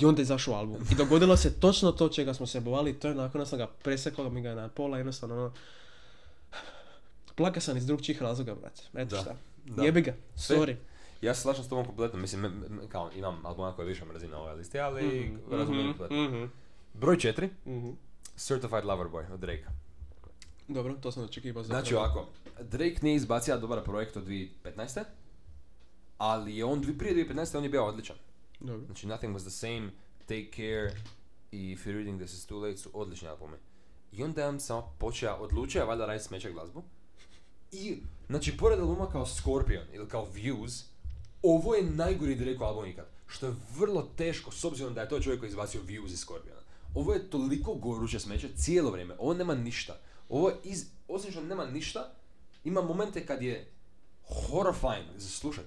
[0.00, 0.76] I onda je izašao album.
[0.92, 2.92] I dogodilo se točno to čega smo se bojali.
[2.92, 5.52] To je nakon sam ga presekao, mi ga je na pola, jednostavno ono...
[7.40, 8.82] Plaka sam iz drugčijih razloga, brate.
[8.94, 9.36] Eto Da, šta.
[9.66, 9.82] da.
[9.82, 10.76] Jebi ga, sorry.
[11.22, 14.30] Ja se slažem s tobom kompletno, mislim, m- m- kao imam albuma koji više mrzim
[14.30, 16.28] na ovoj listi, ali razumijem kompletno.
[16.28, 16.44] Mhm,
[16.94, 17.90] Broj četiri, mhm.
[18.36, 19.64] Certified Lover Boy od Drake.
[20.68, 21.82] Dobro, to sam očekivao zapravo.
[21.82, 22.26] Znači ovako,
[22.60, 25.04] Drake nije izbacio dobar projekt od 2015.
[26.18, 27.56] Ali je on prije 2015.
[27.56, 28.16] on je bio odličan.
[28.60, 28.86] Dobro.
[28.86, 30.92] Znači Nothing Was The Same, Take Care
[31.52, 33.56] i If You're Reading This Is Too Late su odlični albumi.
[34.12, 36.82] I onda je on samo počeo, odlučio je valjda raditi smeće glazbu.
[37.72, 37.98] I,
[38.28, 40.82] znači, pored albuma kao Scorpion ili kao Views,
[41.42, 43.06] ovo je najgori Drake album ikad.
[43.26, 46.20] Što je vrlo teško, s obzirom da je to čovjek koji je izbacio Views iz
[46.20, 46.60] Scorpiona.
[46.94, 49.14] Ovo je toliko goruće smeće cijelo vrijeme.
[49.18, 49.98] Ovo nema ništa.
[50.28, 52.12] Ovo je iz, osim što nema ništa,
[52.64, 53.70] ima momente kad je
[54.28, 55.64] horrifying za slušat.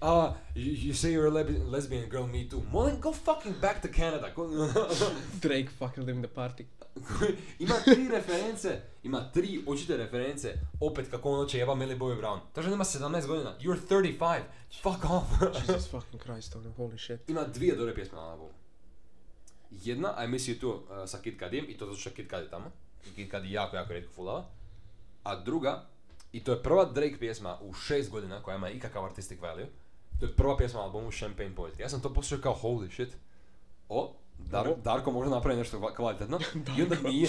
[0.00, 2.62] Ah, you, you say you're a lebi- lesbian girl, me too.
[2.72, 4.34] Molim, go fucking back to Canada.
[5.42, 6.64] Drake fucking living the party.
[7.58, 12.40] Ima tri reference, ima tri očite reference, opet kako on hoće jeba Millie Bobby Brown.
[12.52, 14.40] Ta žena ima 17 godina, you're 35,
[14.82, 15.26] fuck off.
[15.68, 17.28] Jesus fucking Christ, ono, holy shit.
[17.30, 18.50] ima dvije dobre pjesme na albumu.
[19.70, 22.50] Jedna, I Miss You Too uh, sa Kid Cudim, i to zato što Kid Cudi
[22.50, 22.70] tamo.
[23.06, 24.44] I Kid Cudi jako, jako rijetko fulava.
[25.22, 25.86] A druga,
[26.32, 29.66] i to je prva Drake pjesma u šest godina koja ima ikakav artistic value.
[30.20, 31.80] To je prva pjesma na albumu Champagne Poetry.
[31.80, 33.16] Ja sam to poslušao kao holy shit.
[33.88, 34.74] O, Dar-.
[34.76, 36.38] Darko može napraviti nešto kva- kvalitetno.
[36.78, 37.28] I onda nije.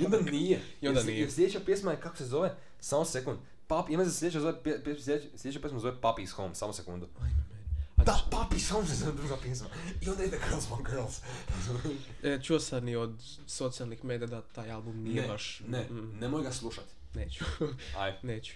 [0.00, 0.60] I onda nije.
[0.80, 1.20] I onda nije.
[1.20, 2.54] Jer sljedeća pjesma je, kako se zove?
[2.80, 3.38] Samo sekund.
[3.66, 4.54] Pap, ima se sljedeća, zove,
[4.94, 5.02] sljedeća,
[5.36, 7.08] sljedeća pjesma zove Papi's Home, samo sekundu.
[7.96, 9.68] Da, Papi's Home se zove druga pjesma.
[10.02, 11.20] I onda ide Girls Want Girls.
[12.24, 13.14] E, čuo sam i od
[13.46, 15.62] socijalnih medija da taj album nije ne, baš...
[15.68, 16.86] ne, Mm, nemoj ga slušati.
[17.14, 17.44] neću.
[17.98, 18.52] Aj, neću.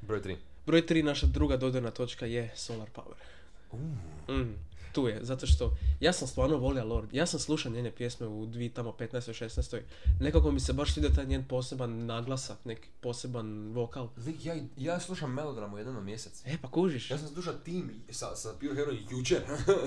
[0.00, 0.36] broj tri.
[0.66, 3.14] Broj 3, naša druga dodirna točka je Solar Power.
[4.28, 4.54] Mm,
[4.92, 7.14] tu je, zato što ja sam stvarno volio Lord.
[7.14, 9.10] Ja sam slušao njene pjesme u dvi tamo 15.
[9.44, 9.80] 16.
[10.20, 14.08] Nekako mi se baš svidio taj njen poseban naglasak, neki poseban vokal.
[14.16, 16.42] Lik, ja, ja slušam melodramu jedan na mjesec.
[16.46, 17.10] E, pa kužiš.
[17.10, 19.42] Ja sam slušao tim sa, sa Pure Hero jučer.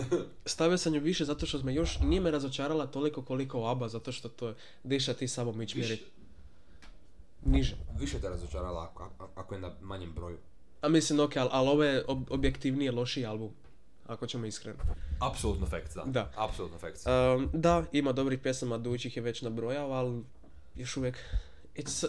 [0.45, 4.11] Stavio sam ju više zato što me još nije me razočarala toliko koliko ABBA, zato
[4.11, 6.03] što to je diša ti samo mić Više, mjeri
[7.45, 7.75] niže.
[7.99, 10.37] više te razočarala ako, ako- je na manjem broju.
[10.81, 13.51] A mislim, ok, ali al ovo je ob- objektivnije lošiji album,
[14.07, 14.79] ako ćemo iskreno.
[15.19, 16.03] Apsolutno fact, da.
[16.05, 16.31] Da.
[16.35, 16.97] Apsolutno fact.
[17.07, 20.23] Um, da, ima dobrih pjesama, Dujić ih je već nabrojao, ali
[20.75, 21.17] još uvijek...
[21.75, 22.07] It's,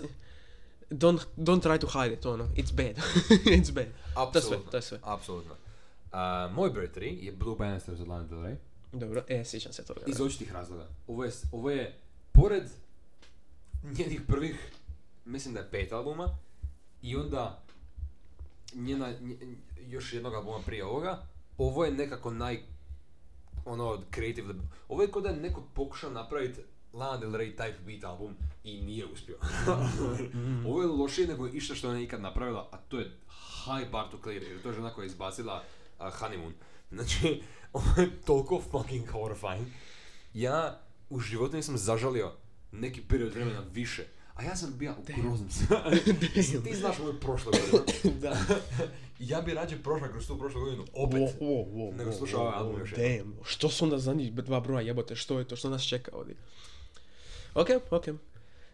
[0.90, 2.96] don't, don't try to hide it, ono, it's bad.
[3.58, 3.86] it's bad.
[4.32, 4.70] To je sve, Apsolutno.
[4.70, 4.98] to je sve.
[5.02, 5.54] Apsolutno.
[6.12, 8.56] A, moj broj 3 je Blue Bannisters od Lana Del Rey.
[8.92, 10.00] Dobro, e, sjećam se toga.
[10.06, 10.86] Iz očitih razloga.
[11.06, 11.98] Ovo je, ovo je,
[12.32, 12.64] pored
[13.98, 14.72] njenih prvih,
[15.24, 16.38] mislim da je pet albuma,
[17.02, 17.62] i onda
[18.74, 21.26] njena, nje- još jednog albuma prije ovoga,
[21.58, 22.62] ovo je nekako naj,
[23.64, 24.54] ono, creative,
[24.88, 26.60] ovo je kao da je neko pokušao napraviti
[26.92, 29.36] Lana Del Rey type beat album i nije uspio.
[30.68, 33.10] ovo je lošije nego išta što ona je ikad napravila, a to je
[33.64, 35.62] high bar to clear, jer to je žena koja je izbacila
[35.98, 36.52] uh, Honeymoon.
[36.90, 39.66] Znači, ovo je toliko fucking horrifying.
[40.34, 42.32] Ja u životu nisam zažalio
[42.72, 44.06] neki period vremena više.
[44.34, 45.36] A ja sam bio u.
[46.36, 48.20] Mislim, Ti znaš moju prošlu godinu.
[48.22, 48.36] da.
[49.18, 51.20] Ja bi rađe prošla kroz tu prošlu godinu opet.
[51.20, 52.90] Wo, wo, wo, nego slušao ovaj album još.
[52.90, 56.34] Damn, što su onda zadnjih dva broja jebote, što je to, što nas čeka ovdje?
[57.54, 58.04] Ok, ok.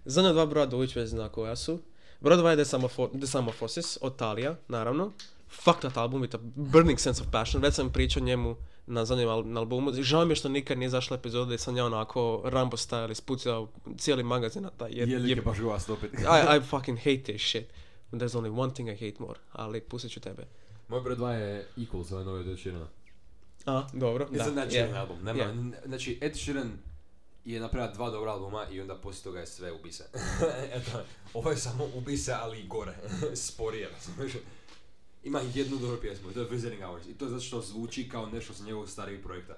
[0.05, 1.79] Zadnja dva broja Dujić već zna koja su.
[2.21, 5.13] Broj dva je Desamorpho- Desamorphosis od Talija, naravno.
[5.49, 7.63] Fuck that album with a burning sense of passion.
[7.63, 8.57] Već sam pričao njemu
[8.91, 9.93] na zadnjem al- na albumu.
[9.95, 13.69] Žao mi je što nikad nije zašla epizoda gdje sam ja onako Rambo style ispucao
[13.99, 16.11] cijeli magazin na taj jeb, Je je baš glas opet.
[16.13, 16.23] I,
[16.57, 17.67] I fucking hate this shit.
[18.13, 20.47] There's only one thing I hate more, ali pustit ću tebe.
[20.89, 22.87] Moj broj 2 je Equals, ovaj novi Sheerana.
[23.67, 24.71] A, dobro, Da, je.
[24.71, 25.17] Sheeran album.
[25.23, 25.49] Nema, je.
[25.49, 26.73] n- Znači, Ed Sheeran
[27.45, 30.05] je napravila dva dobra albuma i onda poslije toga je sve ubise.
[30.77, 30.91] Eto,
[31.35, 32.95] ovo je samo ubise, ali i gore.
[33.37, 34.33] Sporije, razumiješ?
[35.25, 37.07] Ima jednu dobru pjesmu i to je Visiting Hours.
[37.07, 39.57] I to je zato što zvuči kao nešto sa njegovog starijeg projekta.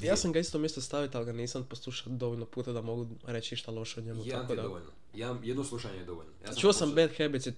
[0.00, 3.56] Ja sam ga isto mjesto staviti, ali ga nisam poslušao dovoljno puta da mogu reći
[3.56, 4.22] šta loše o njemu.
[4.24, 4.62] Jedan tako je da...
[4.62, 4.90] dovoljno.
[5.14, 6.32] Jedan, jedno slušanje je dovoljno.
[6.44, 7.52] Ja Čuo sam Bad Habits i...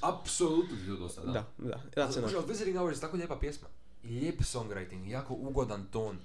[0.00, 1.32] Apsolutno ti to dosta, da.
[1.32, 3.68] Da, da, ja se Zato što Visiting Hours je tako lijepa pjesma.
[4.04, 6.18] Lijep songwriting, jako ugodan ton.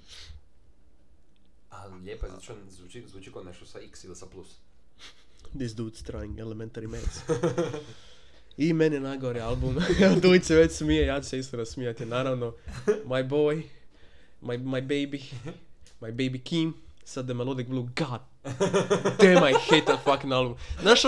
[1.70, 4.48] Ali lijepa je zato što zvuči, zvuči kao nešto sa X ili sa plus.
[5.58, 7.18] This dude's trying elementary maths.
[8.56, 9.78] I meni najgori album.
[10.22, 12.06] Dujić se već smije, ja ću se isto rasmijati.
[12.06, 12.54] Naravno,
[12.86, 13.62] My Boy,
[14.42, 15.20] My, my Baby,
[16.00, 18.20] My Baby Kim, sad The Melodic Blue, God
[19.18, 20.56] damn I hate that fucking album.
[20.82, 21.02] Znaš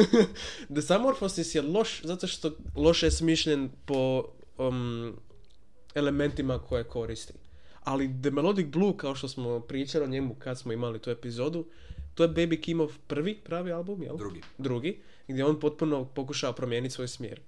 [0.74, 4.24] The Samorphosis je loš zato što loše je smišljen po
[4.58, 5.16] um,
[5.94, 7.32] elementima koje koristi.
[7.84, 11.66] Ali The Melodic Blue, kao što smo pričali o njemu kad smo imali tu epizodu,
[12.14, 14.16] to je Baby Kimov prvi pravi album, jel?
[14.16, 14.40] Drugi.
[14.58, 17.40] Drugi, gdje on potpuno pokušava promijeniti svoj smjer.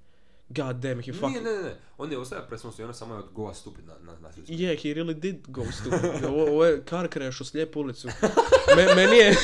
[0.48, 1.30] God damn, he fucking...
[1.30, 1.74] Nije, ne, ne, ne.
[1.98, 4.28] On je ostaje presno i ono samo je od Goa stupid na, na, na.
[4.28, 6.24] Yeah, he really did go stupid.
[6.24, 8.08] Ovo, ovo je car crash u slijepu ulicu.
[8.76, 9.36] Me, meni je...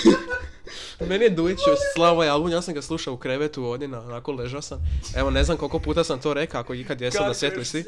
[1.08, 1.58] meni je Dujić
[1.94, 4.78] slao ovaj album, ja sam ga slušao u krevetu ovdje, na, onako ležao sam.
[5.16, 7.84] Evo, ne znam koliko puta sam to rekao, ako ikad jesam na svjetlisti.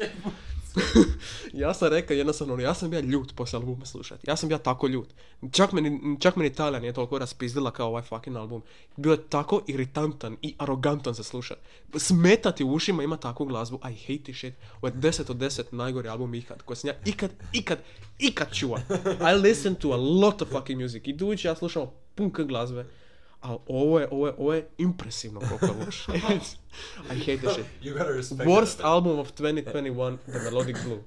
[1.53, 4.29] ja sam rekao jednostavno, ja sam bio ljut poslije albuma slušati.
[4.29, 5.09] Ja sam bio tako ljut.
[5.51, 8.61] Čak meni, čak meni Italija nije toliko raspizdila kao ovaj fucking album.
[8.97, 11.57] Bio je tako iritantan i arogantan za slušat.
[11.97, 13.79] Smetati u ušima ima takvu glazbu.
[13.91, 14.53] I hate this shit.
[14.81, 16.61] Ovo je 10 od 10 najgori album ikad.
[16.61, 17.79] Koji sam ja ikad, ikad,
[18.19, 18.77] ikad čuo.
[19.31, 21.03] I listen to a lot of fucking music.
[21.05, 22.85] I ja slušam pun k glazbe.
[23.41, 26.07] Ali ovo je, ovo je, ovo je impresivno koliko je loš.
[27.13, 27.65] I hate this shit.
[27.83, 28.85] You gotta respect Worst that.
[28.85, 30.99] album of 2021, The Melodic Blue.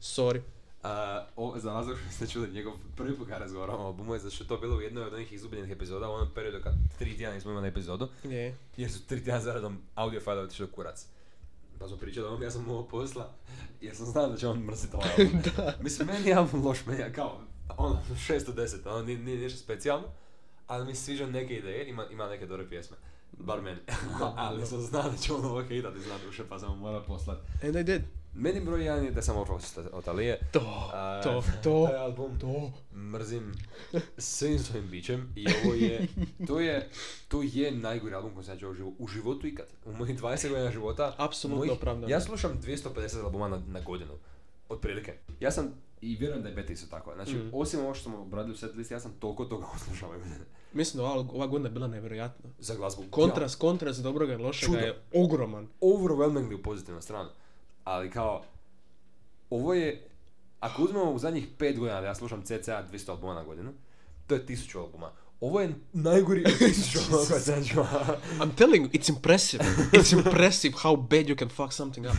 [0.00, 0.40] Sorry.
[0.82, 4.34] A, o, za što ste čuli njegov prvi put kad razgovaramo o albumu je zato
[4.34, 7.16] što je to bilo u jednoj od onih izgubljenih epizoda u onom periodu kad tri
[7.16, 8.54] tjedna nismo imali epizodu Je.
[8.76, 11.06] jer su tri tjedna zaradom audio file otišli kurac.
[11.78, 13.30] Pa smo pričali o ovom, ja sam mu ovo posla
[13.80, 15.42] jer sam znao da će on mrziti ovaj album.
[15.80, 17.40] Mislim, meni je album loš, meni je kao
[17.76, 20.06] ono 6 od 10, ono nije, nije ništa specijalno,
[20.66, 22.96] ali mi se sviđa neke ideje, ima, ima neke dobre pjesme.
[23.32, 23.78] Bar meni.
[24.36, 27.38] ali sam znao da će on ovo hejtati zna duše, pa sam mu morao poslat.
[27.62, 28.02] And I did.
[28.36, 30.38] Meni broj 1 je da sam Orpheus od Alije.
[30.52, 32.72] To, A, to, to, taj album to.
[32.94, 33.52] mrzim
[34.18, 36.06] svim svojim bićem i ovo je,
[36.46, 36.88] to je,
[37.28, 39.66] to je najgori album koji sam ja u u životu ikad.
[39.84, 41.14] U mojih 20 godina života.
[41.18, 42.12] Apsolutno opravdano.
[42.12, 44.12] Ja slušam 250 albuma na, na godinu.
[44.68, 45.14] Otprilike.
[45.40, 45.74] Ja sam,
[46.04, 47.14] i vjerujem da je Betty isto tako.
[47.14, 47.48] Znači, Mhm.
[47.52, 50.36] osim ovo što smo obradili u set list, ja sam toliko toga oslušao ove godine.
[50.72, 52.50] Mislim da ova, ova godina je bila nevjerojatna.
[52.58, 53.02] Za glazbu.
[53.10, 54.78] Kontrast, kontrast dobroga i lošega Čudo.
[54.78, 55.62] je ogroman.
[55.64, 57.28] Ja, overwhelmingly u pozitivnu stranu.
[57.84, 58.42] Ali kao,
[59.50, 60.06] ovo je,
[60.60, 63.72] ako uzmemo u zadnjih 5 godina da ja slušam cca 200 albuma na godinu,
[64.26, 65.10] to je 1000 albuma.
[65.44, 67.86] Ovo je najgori od 1000 albuma koje sam čuo.
[68.38, 69.64] I'm telling you, it's impressive.
[69.92, 72.16] It's impressive how bad you can fuck something up.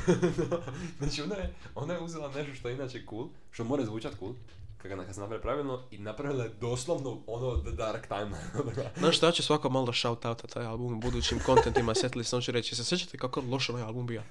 [0.99, 4.33] znači ona je, ona je uzela nešto što je inače cool, što mora zvučat cool,
[4.77, 8.37] kad ga kad se napravi pravilno i napravila je doslovno ono The Dark Time.
[8.99, 12.51] Znaš šta, ću svako malo shout outa taj album u budućim kontentima setili sam ću
[12.51, 14.23] reći, se sjećate kako loš ovaj album bio?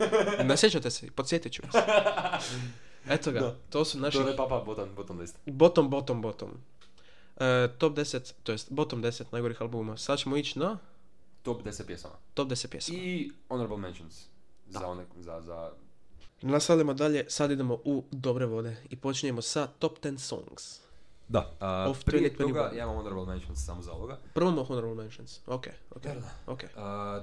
[0.44, 1.84] Ne sjećate se, podsjetit ću vas.
[3.14, 3.56] Eto ga, Da.
[3.70, 5.36] to su naši to je papa bottom, bottom list.
[5.46, 6.48] bottom, bottom, bottom.
[7.36, 9.96] E, top 10, to jest bottom 10 najgorih albuma.
[9.96, 10.78] Sad ćemo ići na
[11.42, 12.14] Top 10 pjesama.
[12.34, 12.98] top 10 pjesama.
[12.98, 14.24] I honorable mentions.
[14.68, 15.70] Za one, za, za...
[16.42, 20.80] Nastavljamo dalje, sad idemo u dobre vode i počinjemo sa top 10 songs.
[21.28, 21.40] Da.
[21.84, 22.38] Uh, Of prije 2021.
[22.38, 24.18] toga ja imam honorable mentions samo za ovoga.
[24.34, 25.40] Prvo imamo honorable mentions.
[25.46, 26.30] Ok, ok, Da, da.
[26.46, 26.62] ok.
[26.62, 26.70] Uh,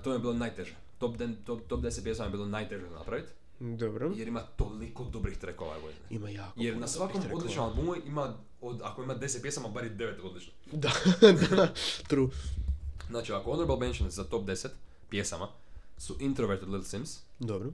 [0.03, 0.75] to mi je bilo najteže.
[0.99, 3.31] Top, den, top, top 10 pjesama je bilo najteže napraviti.
[3.61, 4.11] Dobro.
[4.15, 5.99] Jer ima toliko dobrih trackova ove godine.
[6.09, 9.91] Ima jako Jer na svakom odličnom albumu ima, od, ako ima 10 pjesama, bar je
[9.91, 10.53] 9 odlično.
[10.73, 10.91] Da,
[11.51, 11.73] da,
[12.07, 12.27] true.
[13.09, 14.67] Znači, ako honorable mentions za top 10
[15.09, 15.47] pjesama
[15.97, 17.69] su Introvert od Little Sims, Dobro.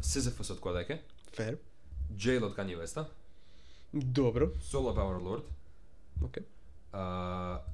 [0.00, 0.98] Sisyphus od Kodeke,
[1.36, 1.56] Fair.
[2.18, 3.04] Jail od Kanye Westa,
[3.92, 4.50] Dobro.
[4.62, 5.42] Solo Power Lord,
[6.24, 6.36] Ok.
[6.36, 6.42] uh,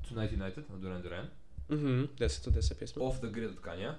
[0.08, 1.26] Tonight United od Duran Duran,
[1.70, 3.02] Mhm, 10 od 10 pjesma.
[3.02, 3.92] Off the Grid od Kanye,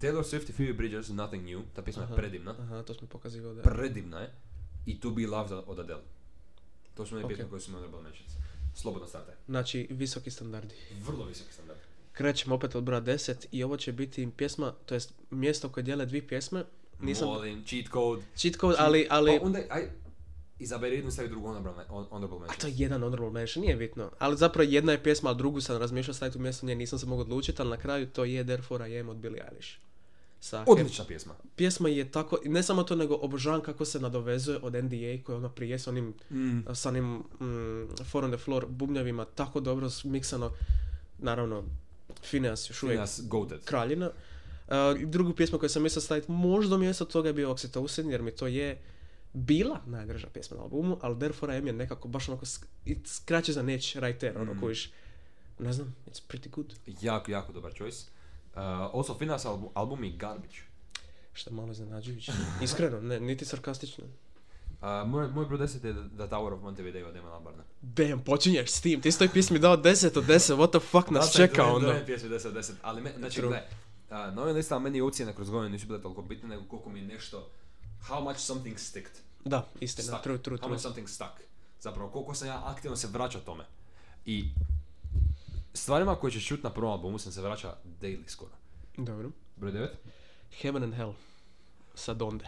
[0.00, 2.12] Taylor Swift i Phoebe Bridgers Nothing New, ta pjesma Aha.
[2.12, 4.30] je predivna, Aha, to smo pokazivali da predivna je,
[4.86, 6.02] i To Be Loved od Adele.
[6.94, 7.28] To su moje Ok.
[7.28, 8.32] pjesme koje su mi honorable mentions.
[8.74, 9.34] Slobodno startaj.
[9.48, 10.74] Znači, visoki standardi.
[11.06, 11.78] Vrlo visoki standard.
[12.12, 16.06] Krećemo opet od broja 10 i ovo će biti pjesma, to jest mjesto koje dijele
[16.06, 16.64] dvije pjesme.
[17.00, 18.22] Nisam Molim, cheat code.
[18.36, 19.38] cheat code, ali, ali...
[19.40, 19.90] Pa onda, aj,
[20.64, 22.60] izaberi jednu stavi drugu honorable, on- honorable A mention.
[22.60, 24.10] to je jedan honorable mention, nije bitno.
[24.18, 27.06] Ali zapravo jedna je pjesma, a drugu sam razmišljao staviti u mjesto nje, nisam se
[27.06, 29.68] mogao odlučiti, ali na kraju to je Therefore I Am od Billie Eilish.
[30.40, 31.34] sa Odlična pjesma.
[31.56, 35.36] pjesma je tako, ne samo to, nego obožavam kako se nadovezuje od NDA koji je
[35.36, 36.60] ono prije s onim, Mm.
[36.74, 37.04] sa onim
[37.40, 40.50] mm, Four on the Floor bubnjavima, tako dobro miksano,
[41.18, 41.64] naravno,
[42.22, 43.00] Phineas još uvijek
[43.64, 44.10] kraljina.
[44.68, 48.30] Uh, drugu pjesmu koju sam mislio staviti možda umjesto toga je bio Oxytocin, jer mi
[48.30, 48.78] to je
[49.34, 53.06] bila najdraža pjesma na albumu, ali Therefore I Am je nekako baš onako sk- it
[53.06, 54.60] scratches an edge right there, ono Mm.
[54.60, 54.90] kojiš,
[55.58, 56.74] ne znam, it's pretty good.
[57.00, 58.06] Jako, jako dobar choice.
[58.52, 58.60] Uh,
[58.94, 60.56] also, Phineas album, album je garbage.
[61.32, 62.32] Što je malo iznenađujuće.
[62.62, 64.04] Iskreno, ne, niti sarkastično.
[64.04, 67.62] Uh, moj, moj broj 10 je The Tower of Montevideo od Damon Albarna.
[67.82, 71.10] Damn, počinješ s tim, ti si toj pjesmi dao 10 od 10, what the fuck
[71.10, 71.92] nas čeka onda?
[71.92, 75.34] Da, pjesme 10 od 10, ali me, znači, gledaj, uh, na ovim listama meni ocjene
[75.34, 77.48] kroz godinu nisu bile toliko bitne, nego koliko mi je nešto,
[78.04, 79.12] how much something sticked.
[79.44, 80.22] Da, istina, Stuck.
[80.22, 80.70] true, true, How true.
[80.70, 81.30] much something stuck.
[81.80, 83.64] Zapravo, koliko sam ja aktivno se vraća tome.
[84.26, 84.44] I
[85.74, 88.50] stvarima koje ćeš čuti na prvom albumu sam se vraća daily skoro.
[88.96, 89.30] Dobro.
[89.56, 89.88] Broj 9?
[90.52, 91.12] Heaven and Hell
[91.94, 92.44] sa Donde.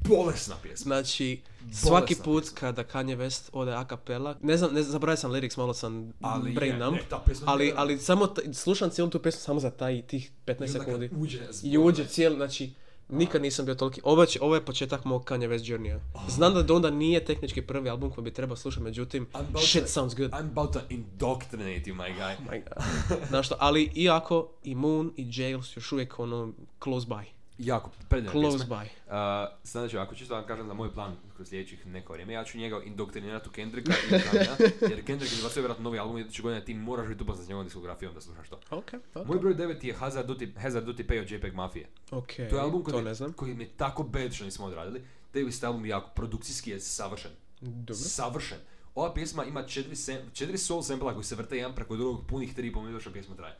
[0.00, 0.84] Bolesna pjesma.
[0.84, 1.40] Znači,
[1.72, 2.58] svaki Bolesna put pjesma.
[2.58, 6.52] kada Kanye West ode a cappella, ne znam, ne zaboravio sam lyrics, malo sam Ali
[6.52, 9.60] brain je, numb, ne, ta ali, je- ali samo, t- slušam cijelu tu pjesmu samo
[9.60, 11.10] za taj, tih 15 I onda kad sekundi.
[11.14, 12.72] uđe I uđe cijeli, znači,
[13.10, 14.00] nikad nisam bio toliki.
[14.04, 15.98] Ovo, će- ovo je početak mog Kanye West journeya.
[16.28, 19.26] Znam da Donda nije tehnički prvi album koji bi trebao slušati, međutim,
[19.58, 20.30] shit to- sounds good.
[20.30, 22.34] I'm about to indoctrinate you, my guy.
[22.38, 22.84] Oh my god.
[23.28, 26.52] Znaš što, ali iako i Moon i Jail su još uvijek ono
[26.84, 27.22] close by.
[27.62, 28.76] Jako, predivne Close pjesme.
[28.76, 28.84] by.
[28.84, 32.58] Uh, znači, ako čisto vam kažem za moj plan kroz sljedećih neko vrijeme, ja ću
[32.58, 36.74] njega indoktrinirati u Kendricka i Kanye, jer Kendrick izbacuje vjerojatno novi album iduće godine, ti
[36.74, 38.60] moraš biti upoznat s njegovom diskografijom da slušaš to.
[38.70, 39.26] Ok, ok.
[39.26, 41.86] Moj broj 9 je Hazard Duty, Hazard Duty Pay od JPEG Mafije.
[42.10, 43.32] Ok, To je album to koji, ne mi, znam.
[43.32, 45.02] koji mi je tako bad što nismo odradili.
[45.34, 47.30] Davis album je jako, produkcijski je savršen.
[47.60, 47.94] Dobro.
[47.94, 48.58] Savršen.
[48.94, 52.56] Ova pjesma ima četiri, sem, četiri soul sampla koji se vrte jedan preko drugog punih
[52.56, 53.56] 3,5 minuta što pjesma traje.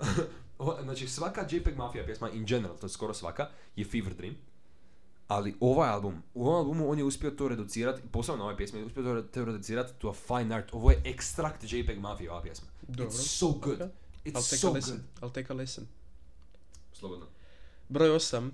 [0.82, 4.36] Znači svaka JPEG Mafia pjesma in general, to je skoro svaka, je Fever Dream.
[5.28, 8.78] Ali ovaj album, u ovom albumu on je uspio to reducirati, posebno na ovoj pjesmi,
[8.78, 10.68] je uspio to, re- to reducirati to a fine art.
[10.72, 12.68] Ovo je ekstrakt JPEG Mafia ova pjesma.
[12.88, 13.06] Dobro.
[13.06, 13.80] It's so good.
[13.82, 13.88] Ok.
[14.24, 14.96] It's I'll take so a listen.
[14.96, 15.22] good.
[15.30, 15.86] I'll take a listen.
[16.92, 17.26] Slobodno.
[17.88, 18.50] Broj 8.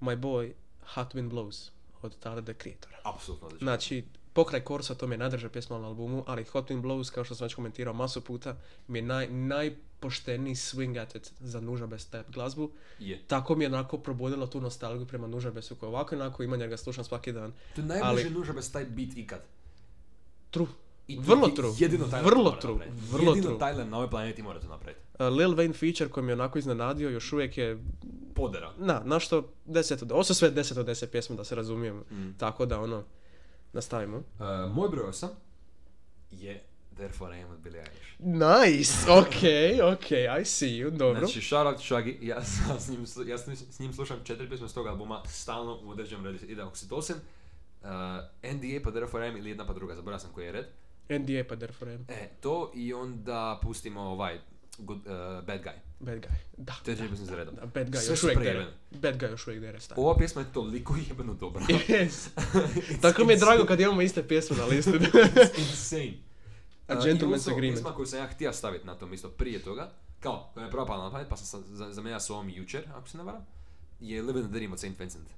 [0.00, 0.54] My boy,
[0.94, 1.70] Hot Wind Blows.
[2.02, 2.96] Od Tyler, the Creatora.
[3.04, 3.48] Apsolutno.
[3.58, 7.24] Znači, pokraj Korsa, to mi je najdrža pjesma na albumu, ali Hot Wind Blows, kao
[7.24, 8.56] što sam već komentirao masu puta,
[8.88, 12.70] mi je naj, najpošteniji swing at it za nuža bez type glazbu.
[12.98, 13.22] Je.
[13.26, 16.70] Tako mi je onako probudilo tu nostalgiju prema nuža besu koji ovako onako imam jer
[16.70, 17.52] ga slušam svaki dan.
[17.74, 19.40] To je najbliže Ali- nuža bez taj beat ikad.
[20.50, 20.66] True.
[21.08, 21.72] I Vrlo true.
[21.78, 22.72] Jedino Tyler Vrlo to true.
[22.72, 23.06] napraviti.
[23.12, 23.58] Vrlo jedino true.
[23.60, 25.00] Tyler na ovoj planeti mora to napraviti.
[25.14, 27.78] Uh, Lil Wayne feature koji mi je onako iznenadio, još uvijek je
[28.34, 28.72] Podera.
[28.78, 31.96] Na, na što 10 od, ovo su sve 10 od 10 pjesme da se razumijem,
[31.96, 32.34] Mm.
[32.38, 33.02] tako da ono,
[33.74, 34.16] nastavimo.
[34.16, 34.24] Uh,
[34.74, 35.28] moj broj 8
[36.30, 36.62] je
[36.94, 38.14] Therefore I am od Billie Eilish.
[38.18, 39.36] Nice, ok,
[39.94, 40.10] ok,
[40.40, 41.18] I see you, dobro.
[41.20, 44.48] Znači, shout out Shaggy, ja, sam s njim, ja s njim- s njim slušam četiri
[44.48, 47.88] pjesme s tog albuma, stalno u određenom redu ide Oxytocin, uh,
[48.54, 50.66] NDA pa Therefore I am ili jedna pa druga, zaboravio sam koji je red.
[51.08, 54.38] NDA pa therefore am E, to i onda pustimo ovaj,
[54.78, 55.12] good, uh,
[55.46, 55.72] Bad Guy.
[56.04, 56.36] Bad guy.
[56.56, 57.54] Da, To je četiri pjesme za redom.
[57.54, 58.66] da, bad guy Sve još uvijek dere.
[58.92, 60.04] Bad guy još uvijek dere stavio.
[60.04, 61.62] Ova pjesma je toliko jebeno dobra.
[61.88, 62.28] Yes.
[63.02, 64.90] Tako mi je drago kad imamo iste pjesme na listi.
[64.90, 66.12] It's insane.
[66.88, 67.74] A Uh, Gentleman's Agreement.
[67.74, 69.90] pjesma koju sam ja htio staviti na to isto prije toga,
[70.20, 72.82] kao, koja je prva pala na pamet, pa sam sa, za, zamijenio s ovom jučer,
[72.94, 73.46] ako se ne varam,
[74.00, 74.98] je Living the Dream od St.
[74.98, 75.28] Vincent.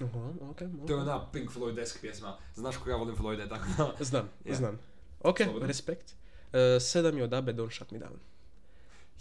[0.00, 2.36] Aha, ok, To je ona Pink Floyd-esk pjesma.
[2.54, 4.04] Znaš kako ja volim Floyda, tako da...
[4.04, 4.54] Znam, Ja.
[4.54, 4.78] znam.
[5.20, 5.66] Ok, Slobodno.
[5.68, 6.14] respekt.
[6.46, 8.16] Uh, sedam je od Abe, Don't Shut Me Down.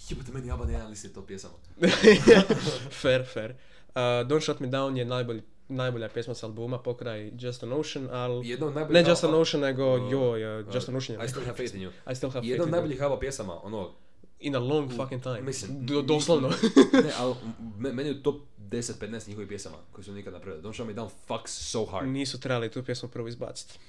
[0.09, 1.53] Jebote, meni jaba jedan listi to pjesama.
[3.01, 3.51] fair, fair.
[3.51, 3.93] Uh,
[4.27, 8.49] Don't Shut Me Down je najbolji, najbolja pjesma s albuma pokraj Just an Ocean, ali...
[8.49, 9.03] Jedna od najboljih...
[9.03, 11.19] Ne Just an Ocean, nego Uh, joj, uh, Just an Ocean.
[11.19, 11.91] je I still have faith in you.
[12.11, 12.77] I still have Jedna faith od in you.
[12.77, 13.91] najboljih albuma pjesama, ono...
[14.39, 15.41] In a long fucking time.
[15.41, 16.49] Mislim, Do- doslovno.
[16.93, 17.35] ne, ali
[17.77, 20.63] me- meni je top 10-15 njihovih pjesama koje su nikad napravili.
[20.63, 22.07] Don't Shut Me Down fucks so hard.
[22.07, 23.79] Nisu trebali tu pjesmu prvo izbaciti.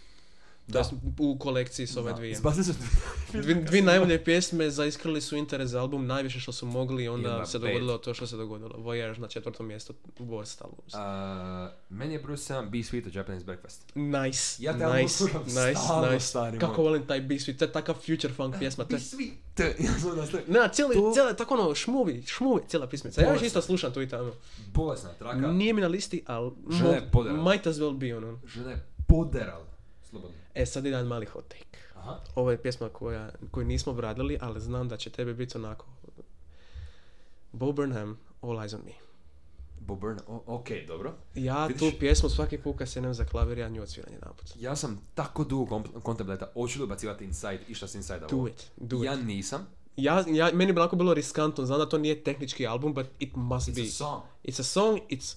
[0.68, 0.84] Da.
[1.18, 2.32] U kolekciji s ove dvije.
[2.32, 2.72] Izbacili su
[3.32, 7.46] Dvi, dvi najbolje pjesme zaiskrili su interes za album najviše što su mogli i onda
[7.46, 8.70] se dogodilo to što se dogodilo.
[8.70, 10.94] Voyage na četvrtom mjestu Worst albums.
[10.94, 11.00] Uh,
[11.90, 13.92] meni je broj 7 Be Sweet od Japanese Breakfast.
[13.94, 16.26] Nice, Ja te album nice, slušam nice, stalno, nice.
[16.26, 18.84] stari Kako volim taj Be Sweet, to je takav future funk pjesma.
[18.84, 19.32] Be Sweet.
[20.16, 20.46] Nastavio.
[20.48, 23.22] ne, cijeli, To- cijela, tako ono, šmuvi, šmuvi, cijela pismica.
[23.22, 24.32] Ja još isto slušam tu i tamo.
[24.74, 25.36] Bolesna traka.
[25.52, 27.50] Nije mi na listi, ali Žena je poderala.
[27.50, 28.40] might as well be ono.
[28.46, 29.67] Žena je poderala.
[30.10, 30.36] Slobodno.
[30.54, 31.78] E, sad jedan mali hot take.
[31.94, 32.20] Aha.
[32.34, 35.86] Ovo je pjesma koja, koju nismo obradili, ali znam da će tebi biti onako.
[37.52, 38.92] Bo Burnham, All Eyes on Me.
[39.80, 41.14] Bob Burnham, o- ok, dobro.
[41.34, 41.80] Ja Vidiš?
[41.82, 44.52] tu pjesmu svaki put kad sjednem za klavir, ja nju odsviram jedan put.
[44.56, 49.04] Ja sam tako dugo kontemplata, hoću li ubacivati Inside, išta s Inside Do it, do
[49.04, 49.24] Ja it.
[49.24, 49.66] nisam,
[49.96, 53.36] Ja, ja, meni bi onako bilo riskantno, znam da to nije tehnički album, but it
[53.36, 53.80] must be.
[53.80, 54.22] It's a song.
[54.44, 55.36] It's a song, it's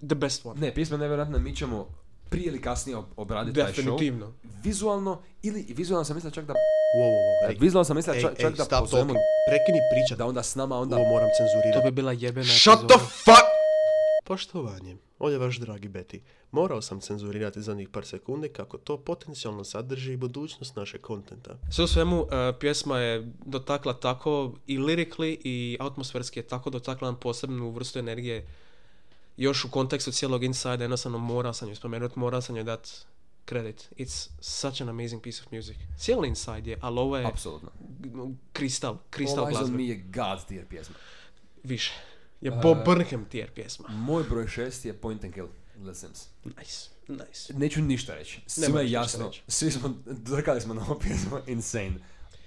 [0.00, 0.60] the best one.
[0.60, 1.88] Ne, pjesma je nevjerojatna, mi ćemo
[2.28, 3.76] prije ili kasnije ob- obraditi taj show.
[3.76, 4.32] Definitivno.
[4.64, 6.52] Vizualno, ili vizualno sam mislio čak da...
[6.52, 6.58] Wow,
[6.98, 9.24] wow, wow, ej, Vizualno sam mislio ej, čak, ej, čak da stop pozovemo, talking.
[9.48, 10.18] Prekini pričat.
[10.18, 10.96] da onda s nama onda...
[10.96, 11.84] Ovo moram To cenzurirati.
[11.84, 13.46] bi bila jebena Shut the fuck!
[14.24, 14.96] Poštovanje.
[15.18, 16.22] Ovdje je vaš dragi Beti.
[16.50, 21.58] Morao sam cenzurirati zadnjih par sekundi kako to potencijalno sadrži i budućnost našeg kontenta.
[21.70, 22.28] Sve u svemu, uh,
[22.60, 28.46] pjesma je dotakla tako i lirically i atmosferski je tako dotakla nam posebnu vrstu energije.
[29.36, 33.06] Još u kontekstu cijelog Inside, jednostavno morao sam ju spomenuti, morao sam joj dat
[33.48, 33.90] credit.
[33.96, 35.76] It's such an amazing piece of music.
[35.98, 37.70] Cijeli Inside je, ali ovo je Apsolutno.
[38.52, 39.76] kristal, kristal All glazbe.
[39.76, 40.94] Me je God tier pjesma.
[41.62, 41.92] Više.
[42.40, 43.88] Je Bob Burnham tier pjesma.
[43.88, 45.46] Moj broj šest je Point and Kill,
[45.76, 46.26] Little Sims.
[46.44, 47.54] Nice, nice.
[47.54, 48.40] Neću ništa reći.
[48.46, 49.30] Sve je jasno.
[49.48, 51.94] Svi smo, drkali smo na ovu pjesmu, insane.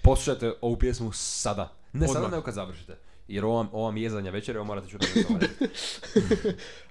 [0.03, 1.75] Poslušajte ovu pjesmu sada.
[1.93, 2.31] Ne sada, Odmah.
[2.31, 2.97] nego kad završite.
[3.29, 5.07] Jer ovo, vam- ovo vam je zadnja večer ovo morate čuti.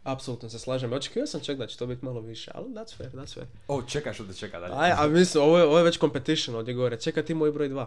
[0.02, 0.92] Apsolutno se slažem.
[0.92, 3.46] Očekivao sam čak da će to biti malo više, ali that's fair, that's fair.
[3.68, 4.74] o, čekaj što te čeka dalje.
[4.76, 7.00] Aj, a mislim, ovo je, ovo je već competition ovdje gore.
[7.00, 7.86] Čeka ti moj broj 2.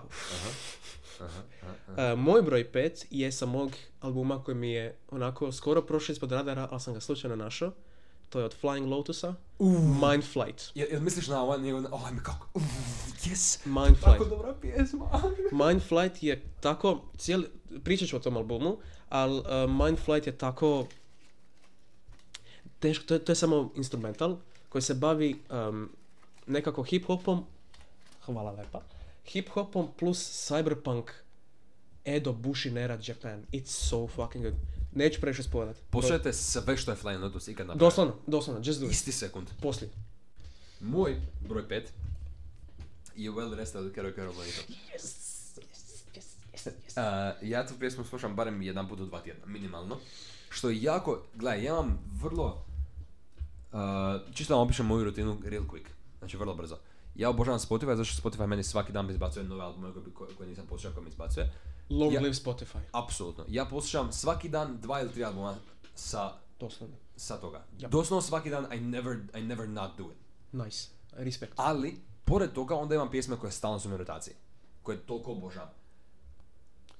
[1.19, 6.31] Uh, moj broj 5 je sa mog albuma koji mi je onako skoro prošao ispod
[6.31, 7.71] radara, ali sam ga slučajno našao.
[8.29, 9.33] To je od Flying Lotusa.
[10.09, 10.63] Mind Flight.
[10.75, 11.85] Jel, jel misliš na njegov...
[11.91, 12.47] Oh, kako...
[12.53, 12.63] Uf,
[13.25, 14.19] Yes, Mindflight.
[14.19, 15.05] Tako dobra pjesma.
[15.65, 17.47] Mindflight je tako, cijeli,
[17.83, 18.77] pričat ću o tom albumu,
[19.09, 20.87] ali uh, e, Mindflight je tako,
[22.79, 24.37] teško, to je, to je samo instrumental
[24.69, 25.89] koji se bavi um,
[26.47, 27.43] nekako hip-hopom,
[28.25, 28.81] hvala lepa,
[29.33, 31.03] hip-hopom plus cyberpunk
[32.05, 33.45] Edo Bushinera Japan.
[33.51, 34.55] It's so fucking good.
[34.95, 35.77] Neću previše spovedat.
[35.89, 37.87] Poslušajte sve što je Flying Lotus ikad napravio.
[37.87, 38.91] Doslovno, doslovno, just do it.
[38.91, 39.47] Isti sekund.
[39.61, 39.91] Poslije.
[40.79, 41.81] Moj broj 5
[43.15, 45.31] Jewel well rested, Kero Kero Yes!
[46.65, 49.97] Uh, ja tu pjesmu slušam barem jedan put u dva tjedna, minimalno.
[50.49, 52.65] Što je jako, gledaj, ja imam vrlo,
[53.71, 53.79] uh,
[54.33, 55.85] čisto vam opišem moju rutinu real quick,
[56.19, 56.77] znači vrlo brzo.
[57.15, 60.65] Ja obožavam Spotify, zato što Spotify meni svaki dan izbacuje nove albume koje, koje nisam
[60.65, 61.51] poslušao, koje mi izbacuje.
[61.89, 62.79] Long ja, live Spotify.
[62.91, 63.45] Apsolutno.
[63.47, 65.55] Ja poslušam svaki dan dva ili tri albuma
[65.95, 66.33] sa...
[66.59, 66.95] Doslovno.
[67.15, 67.65] Sa toga.
[67.79, 67.89] Yep.
[67.89, 70.17] Doslovno svaki dan, I never, I never not do it.
[70.51, 70.87] Nice.
[71.11, 71.53] Respekt.
[71.55, 71.99] Ali,
[72.31, 74.33] pored toga, onda imam pjesme koje stalno su mi u rotaciji.
[74.83, 75.73] Koje toliko obožavam.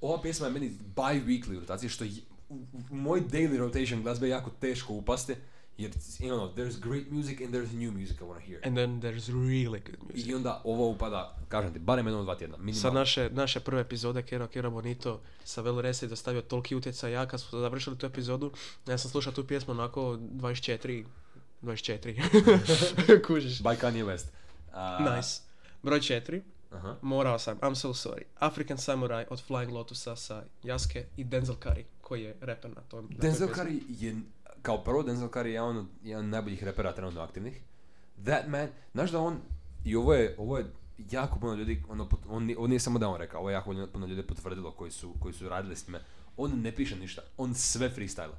[0.00, 2.10] Ova pjesma je meni bi-weekly u rotaciji, što je,
[2.48, 2.54] u,
[2.90, 5.34] u moj daily rotation glazbe je jako teško upasti.
[5.78, 8.60] Jer, you know, there's great music and there's new music I wanna hear.
[8.64, 10.26] And then there's really good music.
[10.26, 12.98] I onda ovo upada, kažem ti, barem jednom dva tjedna, Sa minimalno.
[12.98, 17.40] naše, naše prve epizode Kero Kero Bonito sa Vel Resi dostavio toliki utjecaj ja kad
[17.40, 18.52] smo završili tu epizodu
[18.86, 21.04] ja sam slušao tu pjesmu onako 24
[21.62, 24.26] 24 kužiš By Kanye West.
[24.72, 25.40] A, nice
[25.82, 26.96] broj 4 Aha.
[27.02, 31.82] morao sam I'm so sorry African Samurai od Flying Lotusa sa Jaske i Denzel Curry
[32.00, 33.64] koji je reper na tom na Denzel pjesmi.
[33.64, 34.16] Curry je,
[34.62, 37.60] kao prvo, Denzel Curry je jedan od, jedan najboljih repera trenutno aktivnih.
[38.24, 39.38] That man, znaš da on,
[39.84, 40.64] i ovo je, ovo je
[41.10, 44.06] jako puno ljudi, ono, pot- on, nije- samo da on rekao, ovo je jako puno
[44.06, 46.00] ljudi potvrdilo koji su, koji su radili s njime.
[46.36, 48.30] On ne piše ništa, on sve freestyle.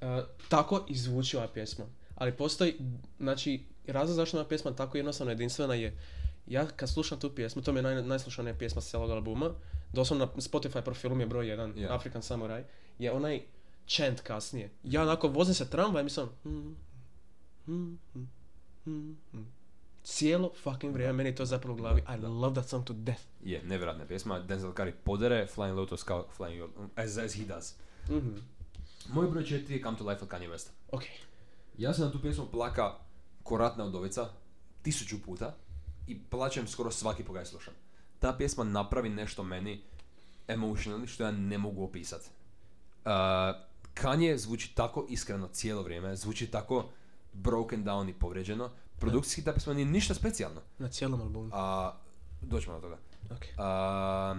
[0.00, 0.06] Uh,
[0.48, 1.84] tako i zvuči ova pjesma.
[2.14, 2.74] Ali postoji,
[3.18, 5.96] znači, razlog zašto je ova pjesma tako jednostavno jedinstvena je,
[6.46, 9.50] ja kad slušam tu pjesmu, to mi je naj, najslušanija pjesma s cijelog albuma,
[9.92, 11.94] doslovno na Spotify profilu mi je broj 1, Yeah.
[11.94, 12.64] African Samurai,
[12.98, 13.42] je onaj
[13.88, 14.70] chant kasnije.
[14.84, 16.76] Ja onako vozim se tramvaj i mislim, hmm,
[17.66, 18.28] hmm, hmm,
[18.84, 19.46] hmm, hmm.
[20.04, 22.00] cijelo fucking vrijeme meni je to zapravo u glavi.
[22.00, 23.22] I love that song to death.
[23.44, 27.74] Je, nevjerojatna pjesma, Denzel Curry podere Flying Lotus kao Flying as, as he does.
[28.08, 28.36] Mhm.
[29.08, 30.70] Moj broj četiri je Come to Life od Kanye Westa.
[30.92, 31.02] Ok.
[31.78, 32.94] Ja sam na tu pjesmu plaka
[33.50, 34.28] ko ratna udovica
[34.82, 35.54] tisuću puta
[36.06, 37.74] i plaćem skoro svaki put ga je slušam.
[38.18, 39.80] Ta pjesma napravi nešto meni
[40.48, 42.20] emotionally što ja ne mogu opisat.
[42.20, 43.10] Uh,
[43.94, 46.88] Kanye zvuči tako iskreno cijelo vrijeme, zvuči tako
[47.32, 48.70] broken down i povrijeđeno.
[48.98, 50.60] Produkcijski ta pjesma nije ništa specijalno.
[50.78, 51.50] Na cijelom albumu.
[51.52, 51.92] A,
[52.42, 52.98] doćemo do toga.
[53.30, 53.44] Ok.
[53.58, 54.34] A,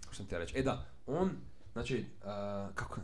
[0.00, 0.58] što sam ti ja reći?
[0.58, 1.30] E da, on,
[1.72, 3.00] znači, a, kako...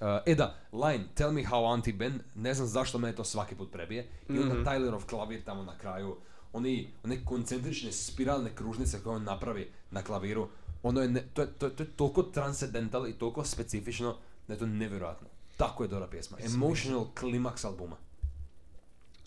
[0.00, 3.54] A, e da, line, tell me how auntie been, ne znam zašto me to svaki
[3.54, 4.08] put prebije.
[4.28, 4.64] I onda Mhm.
[4.64, 6.16] Tylerov klavir tamo na kraju,
[6.52, 10.48] oni, one koncentrične spiralne kružnice koje on napravi na klaviru,
[10.82, 14.16] ono je, ne, to, je, to, je- to je toliko transcendental i toliko specifično
[14.48, 15.28] da je to nevjerojatno.
[15.56, 16.38] Tako je dobra pjesma.
[16.42, 17.96] Emotional klimaks albuma.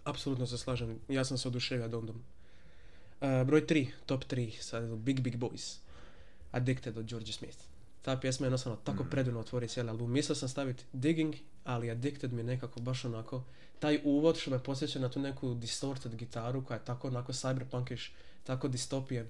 [0.04, 1.00] Apsolutno se slažem.
[1.08, 2.16] Ja sam se oduševio Dondom.
[3.22, 5.78] Uh, broj 3, top 3, sad Big Big Boys.
[6.52, 7.58] Addicted od George Smith.
[8.08, 9.10] Ta pjesma je jednostavno tako Mm.
[9.10, 10.12] predivno otvori cijeli album.
[10.12, 13.44] Mislio sam staviti Digging, ali Addicted mi je nekako baš onako,
[13.80, 18.10] taj uvod što me podsjeća na tu neku distorted gitaru koja je tako onako cyberpunkish,
[18.44, 19.28] tako distopijan.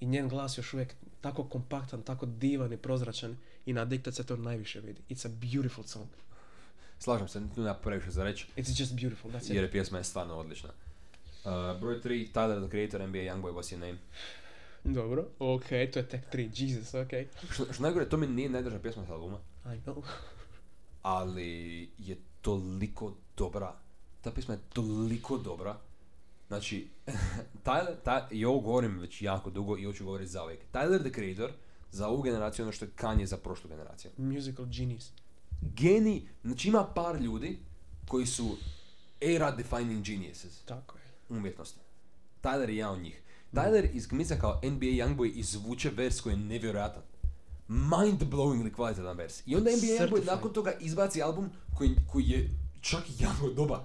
[0.00, 4.26] I njen glas još uvijek tako kompaktan, tako divan i prozračan i na Addicted se
[4.26, 5.00] to najviše vidi.
[5.10, 6.06] It's a beautiful song.
[6.98, 9.50] Slažem se, tu nema previše za reći, It's just beautiful, that's it.
[9.50, 10.68] jer je pjesma je stvarno odlična.
[11.44, 13.98] Uh, broj 3, Tyler, the Creator, NBA Youngboy, what's your name?
[14.84, 17.10] Dobro, ok, to je tek tri, Jesus, ok.
[17.50, 20.02] Što, što najgore, to mi nije najdrža pjesma s albuma, I know.
[21.02, 23.74] ali je toliko dobra.
[24.20, 25.78] Ta pjesma je toliko dobra.
[26.48, 26.88] Znači,
[27.64, 30.60] Tyler, ta, i ovo govorim već jako dugo i ovo ću govoriti za uvijek.
[30.72, 31.52] Tyler, the Creator,
[31.90, 34.10] za ovu generaciju ono što je Kanye za prošlu generaciju.
[34.16, 35.10] Musical genius.
[35.60, 37.58] Geni, znači ima par ljudi
[38.08, 38.56] koji su
[39.20, 41.04] era defining geniuses Tako je.
[41.38, 41.80] umjetnosti.
[42.42, 43.22] Tyler je jedan od njih.
[43.54, 47.02] Tyler izgmiza kao NBA Youngboy izvuče vers koji je nevjerojatan.
[47.68, 49.42] Mind-blowingly kvalitetan vers.
[49.46, 52.50] I onda NBA Youngboy nakon toga izbaci album koji, koji je
[52.80, 53.80] čak jako dobar.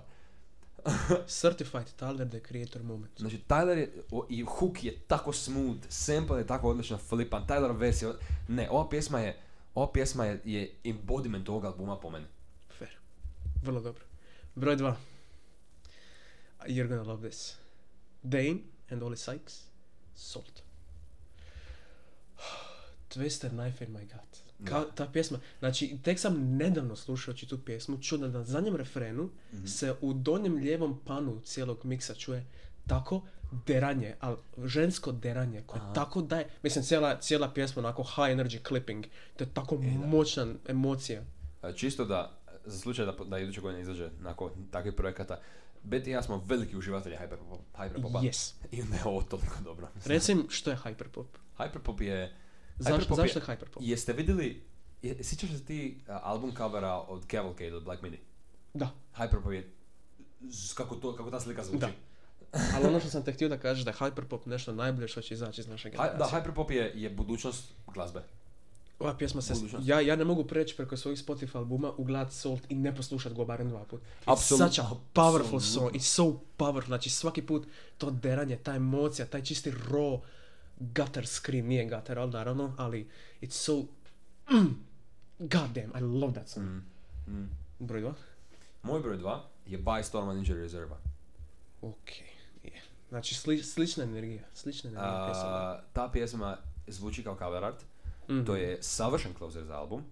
[1.42, 3.20] Certified Tyler, the creator moment.
[3.20, 7.78] Znači, Tyler je, o, i hook je tako smooth, sample je tako odlično flipan, Tyler
[7.78, 8.14] vers je,
[8.48, 9.40] ne, ova pjesma je,
[9.76, 12.26] ova pjesma je, je embodiment ovog albuma po meni.
[12.78, 12.92] Fair.
[13.64, 14.04] Vrlo dobro.
[14.56, 14.96] Broj dva.
[16.66, 17.56] You're gonna love this.
[18.24, 18.58] Dane
[18.92, 19.70] and Oli Sykes.
[20.16, 20.62] Salt.
[23.10, 24.40] Twister Knife in my gut.
[24.66, 29.30] Ka, ta pjesma, znači tek sam nedavno slušajući tu pjesmu, čuo da na zadnjem refrenu
[29.66, 32.46] se u donjem lijevom panu cijelog miksa čuje
[32.88, 33.22] tako
[33.68, 39.06] deranje, ali žensko deranje koje tako daje, mislim cijela, cijela pjesma onako high energy clipping,
[39.38, 41.22] to je tako moćna emocija.
[41.64, 45.40] E, Čisto da, za slučaj da, da iduće godine izađe nakon takvih projekata,
[45.84, 48.20] Betty i ja smo veliki uživatelji hyperpop, hyperpopa.
[48.22, 48.54] Yes.
[48.72, 49.88] I onda je ovo toliko dobro.
[50.06, 51.26] Reci im što je hyperpop.
[51.58, 52.36] Hyperpop je...
[52.78, 53.78] Zašto, hyperpop zašto je, je hyperpop?
[53.82, 54.64] Jeste vidjeli,
[55.02, 58.20] je, sjećaš se ti a, album covera od Cavalcade od Black Midi?
[58.74, 58.90] Da.
[59.18, 59.70] Hyperpop je,
[60.42, 61.80] z- kako, to, kako ta slika zvuči.
[61.80, 61.90] Da.
[62.76, 65.34] Ali ono što sam te htio da kažeš da je hyperpop nešto najbolje što će
[65.34, 66.18] izaći iz naše generacije.
[66.18, 68.24] da, hyperpop je, je budućnost glazbe.
[69.00, 69.54] Ova pjesma se...
[69.54, 69.88] Budućnost.
[69.88, 73.46] Ja, ja ne mogu preći preko svojih Spotify albuma, ugledat Salt i ne poslušat go
[73.46, 74.02] barem dva put.
[74.02, 75.92] It's Apsolutno, such a powerful song.
[75.96, 76.86] It's so powerful.
[76.86, 80.20] Znači svaki put to deranje, ta emocija, taj čisti raw
[80.80, 81.66] gutter scream.
[81.66, 83.10] Nije gutter, ali naravno, ali
[83.42, 83.74] it's so...
[84.52, 84.76] Mm,
[85.40, 86.66] God damn, I love that song.
[87.28, 87.50] Mm.
[87.80, 88.14] Broj dva?
[88.84, 90.98] Moj broj dva je By Storm Injury Reserva.
[91.82, 92.10] Ok,
[92.64, 92.82] je.
[93.10, 95.52] Znači sli, slična energija, slična energija pjesama.
[95.52, 97.86] A, ta pjesma zvuči kao cover art.
[98.30, 98.46] Mhm.
[98.46, 100.04] To je savršen closer za album.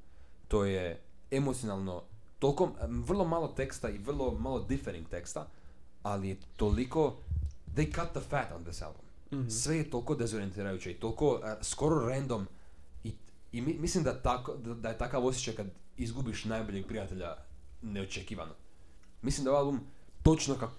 [0.47, 0.99] To je
[1.31, 2.03] emocionalno
[2.39, 5.47] toliko, vrlo malo teksta i vrlo malo differing teksta,
[6.03, 7.15] ali je toliko,
[7.67, 9.01] they cut the fat on this album.
[9.31, 9.49] Mhm.
[9.49, 12.47] Sve je toliko dezorientirajuće i toliko e, skoro random
[13.03, 13.13] i,
[13.51, 17.35] i mi- mislim da, tako, da, da je takav osjećaj kad izgubiš najboljeg prijatelja
[17.81, 18.53] neočekivano.
[19.21, 19.81] Mislim da ovaj album
[20.23, 20.69] točno kao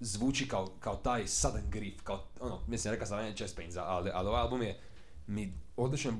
[0.00, 4.10] zvuči kao, kao taj sudden grief, kao ono, mislim rekao sam ranije chest pains, ali,
[4.14, 4.78] ali ovaj album je
[5.26, 6.10] mi odlično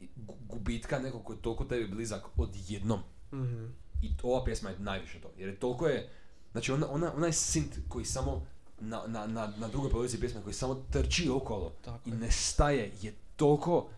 [0.00, 3.00] i gu- gubitka nekog koji je toliko tebi blizak odjednom.
[3.32, 3.64] Mhm.
[4.02, 5.30] I ova pjesma je najviše to.
[5.38, 6.10] Jer je toliko je,
[6.52, 8.46] znači ona, ona, onaj synth koji samo
[8.80, 12.18] na, na, na, na drugoj polovici pjesme koji samo trči okolo Tako i je.
[12.18, 13.88] ne staje je toliko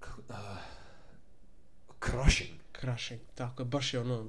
[0.00, 0.56] kako, ah,
[2.04, 2.50] crushing.
[2.80, 4.26] Crushing, tako je, baš je ono...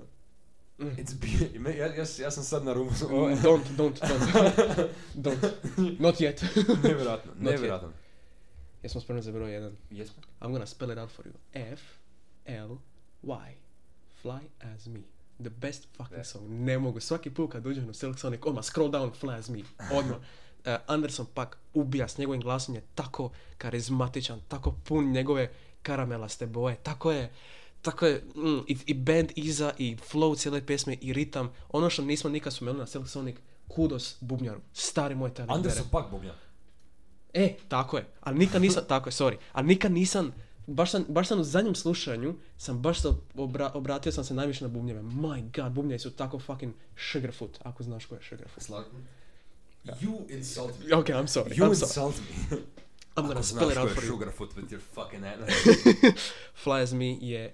[0.78, 0.96] Mm.
[0.98, 2.90] It's be- ja, ja, ja sam sad na rumu.
[3.00, 4.00] Don't, don't, don't.
[5.16, 5.52] don't.
[6.00, 6.44] Not yet.
[6.84, 7.92] nevjerojatno, nevjerojatno.
[8.84, 9.76] Jesmo spremni za broj jedan.
[9.90, 10.22] Jesmo.
[10.42, 11.34] I'm gonna spell it out for you.
[11.74, 11.82] F,
[12.46, 12.78] L,
[13.24, 13.56] Y.
[14.22, 14.40] Fly
[14.76, 15.00] as me.
[15.40, 16.24] The best fucking Ne.
[16.24, 16.50] song.
[16.50, 17.00] Ne mogu.
[17.00, 19.60] Svaki put kad uđem u Silk Sonic, odmah scroll down, fly as me.
[19.92, 20.18] Odmah.
[20.18, 25.52] Uh, Anderson pak ubija s njegovim glasom je tako karizmatičan, tako pun njegove
[25.82, 27.32] karamelaste boje, tako je
[27.84, 31.52] tako je, mm, i, i band iza, i flow cijele pjesme, i ritam.
[31.70, 33.36] Ono što nismo nikad spomenuli na Silk Sonic,
[33.68, 36.34] kudos bubnjaru, stari moj taj Anderson pak bubnja.
[37.34, 38.06] E, tako je.
[38.22, 39.38] Ali nikad nisam, tako je, sorry.
[39.52, 40.34] Ali nikad nisam,
[40.68, 44.64] baš sam, baš sam u zadnjem slušanju, sam baš se obra, obratio sam se najviše
[44.64, 45.02] na bubnjeve.
[45.02, 46.74] My god, bubnjevi su tako fucking
[47.12, 48.64] sugarfoot, ako znaš ko je sugarfoot.
[48.64, 48.84] Sla-
[49.86, 50.96] You insult me.
[50.96, 51.82] Ok, I'm sorry, You I'm sorry.
[51.82, 52.58] insult me.
[53.16, 54.14] I'm gonna Ako spell it znaš out ko for je you.
[54.14, 55.54] Sugarfoot with your fucking ass.
[56.56, 57.54] Fly as me je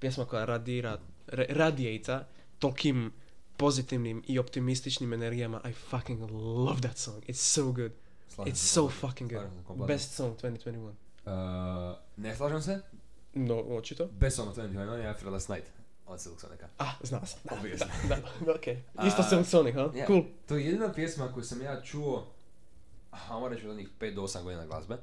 [0.00, 2.26] pjesma koja radira, re, radijeta
[2.58, 3.12] tolkim
[3.56, 5.60] pozitivnim i optimističnim energijama.
[5.64, 7.22] I fucking love that song.
[7.24, 7.92] It's so good.
[8.28, 9.42] Slažem It's se so fucking good.
[9.66, 9.86] slažem se.
[9.86, 10.92] Best song 2021.
[11.24, 12.80] Uh, ne slažem se.
[13.34, 14.06] No, očito.
[14.12, 15.66] Best song of 2021 je After Last Night
[16.06, 16.68] od Silk Sonica.
[16.78, 17.38] Ah, znao sam.
[17.44, 18.08] Da, Obviously.
[18.08, 18.66] da, da, ok.
[19.08, 19.80] Isto A, Silk Sonic, ha?
[19.80, 20.06] Yeah.
[20.06, 20.22] Cool.
[20.46, 22.26] To je jedina pjesma koju sam ja čuo,
[23.10, 24.96] hajmo reći od onih 5 do 8 godina glazbe,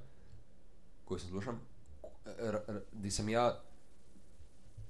[1.05, 1.61] koju sam slušam,
[2.39, 3.61] r- r- di sam ja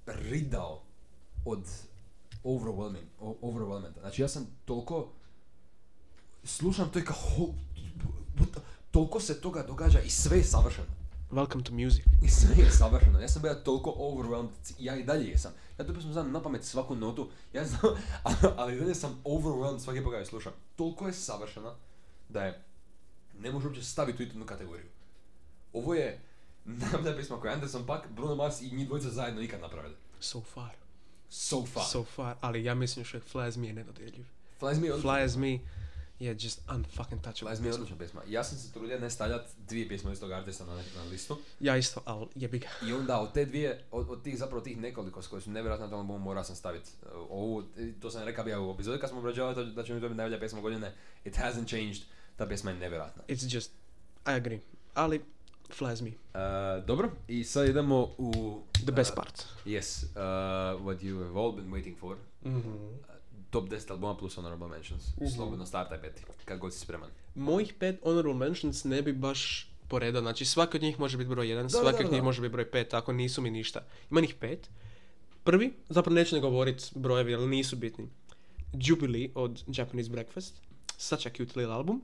[0.07, 0.81] ridao
[1.45, 1.63] od
[2.43, 3.99] overwhelming, o- overwhelmenta.
[3.99, 5.07] Znači ja sam toliko
[6.43, 7.53] slušam to i kao, ho-
[8.91, 10.87] toliko se toga događa i sve je savršeno.
[11.31, 12.05] Welcome to music.
[12.23, 13.19] I sve je savršeno.
[13.19, 14.49] Ja sam bio toliko overwhelmed,
[14.79, 15.51] ja i dalje jesam.
[15.79, 17.81] Ja tu pesmu znam na pamet svaku notu, ja znam,
[18.57, 20.53] ali i dalje sam overwhelmed svaki put je slušam.
[20.75, 21.73] Toliko je savršena
[22.29, 22.61] da je
[23.39, 24.87] ne može uopće staviti u jednu kategoriju.
[25.73, 26.19] Ovo je
[26.91, 29.95] najbolja pesma koju je Anderson Paak, Bruno Mars i njih dvojica zajedno ikad napravili.
[30.19, 30.75] So far.
[31.29, 31.85] So far.
[31.91, 32.35] So far.
[32.41, 34.25] Ali ja mislim još uvijek Fly as me je nedodirljiv.
[34.61, 35.59] Fly as me je Fly as me
[36.19, 37.49] je just unfucking touchable.
[37.49, 38.21] Fly as me je odlična pesma.
[38.27, 41.37] Ja sam se trudio ne stavljat dvije pjesme istog artista na, na listu.
[41.59, 42.67] Ja isto, ali jebi ga.
[42.87, 45.85] I onda od te dvije, od, od tih zapravo tih nekoliko s koje su nevjerojatno
[45.85, 46.89] na tom albumu morao sam staviti
[47.29, 50.07] ovu, i to sam rekao bio u epizodi kad smo obrađavali da će mi to
[50.07, 50.93] biti najbolja pjesma godine.
[51.25, 52.01] It hasn't changed.
[52.35, 53.23] Ta pjesma je nevjerojatna.
[53.27, 53.71] It's just,
[54.27, 54.59] I agree.
[54.93, 55.21] Ali,
[55.69, 56.09] Fly as me.
[56.09, 58.61] Uh, dobro, i sad idemo u...
[58.85, 59.45] The best uh, part.
[59.65, 62.17] Yes, uh, what you have all been waiting for.
[62.45, 62.57] Mhm.
[62.57, 62.95] Uh,
[63.49, 65.03] top 10 albuma plus honorable mentions.
[65.35, 67.09] Slobodno startaj Beti, kad god si spreman.
[67.35, 70.21] Mojih pet honorable mentions ne bi baš poredao.
[70.21, 72.51] Znači, svaki od njih može biti broj jedan, Da, svaki da, od njih može biti
[72.51, 73.83] broj pet, ako nisu mi ništa.
[74.11, 74.69] Ima njih pet.
[75.43, 78.09] Prvi, zapravo neću ne govorit brojevi, ali nisu bitni.
[78.73, 80.61] Jubilee od Japanese Breakfast.
[80.97, 82.01] Such a cute little album.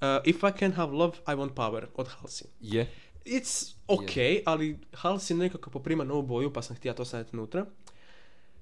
[0.00, 2.46] Uh, If I Can Have Love, I Want Power od Halsey.
[2.60, 2.86] Je.
[3.24, 4.12] It's ok,
[4.46, 7.66] ali Halsey nekako poprima novu boju, pa sam htio to staviti unutra.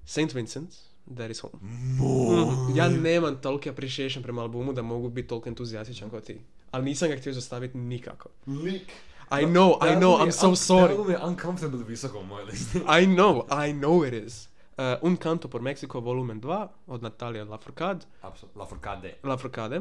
[0.05, 0.75] Saint Vincent,
[1.17, 1.55] That is Home.
[1.63, 2.77] Mhm.
[2.77, 6.41] Ja nemam toliki appreciation prema albumu da mogu biti toliko entuzijastičan kao ti.
[6.71, 8.29] Ali nisam ga htio zastaviti nikako.
[8.47, 8.93] Lik.
[9.33, 10.91] I know, I know, I'm so sorry.
[10.91, 12.79] album je uncomfortable visoko u mojoj listi.
[12.79, 14.49] I know, I know it is.
[14.79, 18.61] Uh, Un Canto por Mexico volumen 2 od Natalija Lafourcade, Apsolutno.
[18.63, 19.15] La Forcade.
[19.23, 19.81] Lafourcade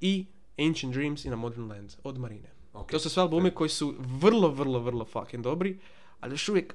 [0.00, 0.26] i
[0.60, 2.48] Ancient Dreams in a Modern Land od Marine.
[2.72, 2.90] Ok.
[2.90, 5.78] To su sve albumi koji su vrlo, vrlo, vrlo fucking dobri,
[6.20, 6.74] ali još uvijek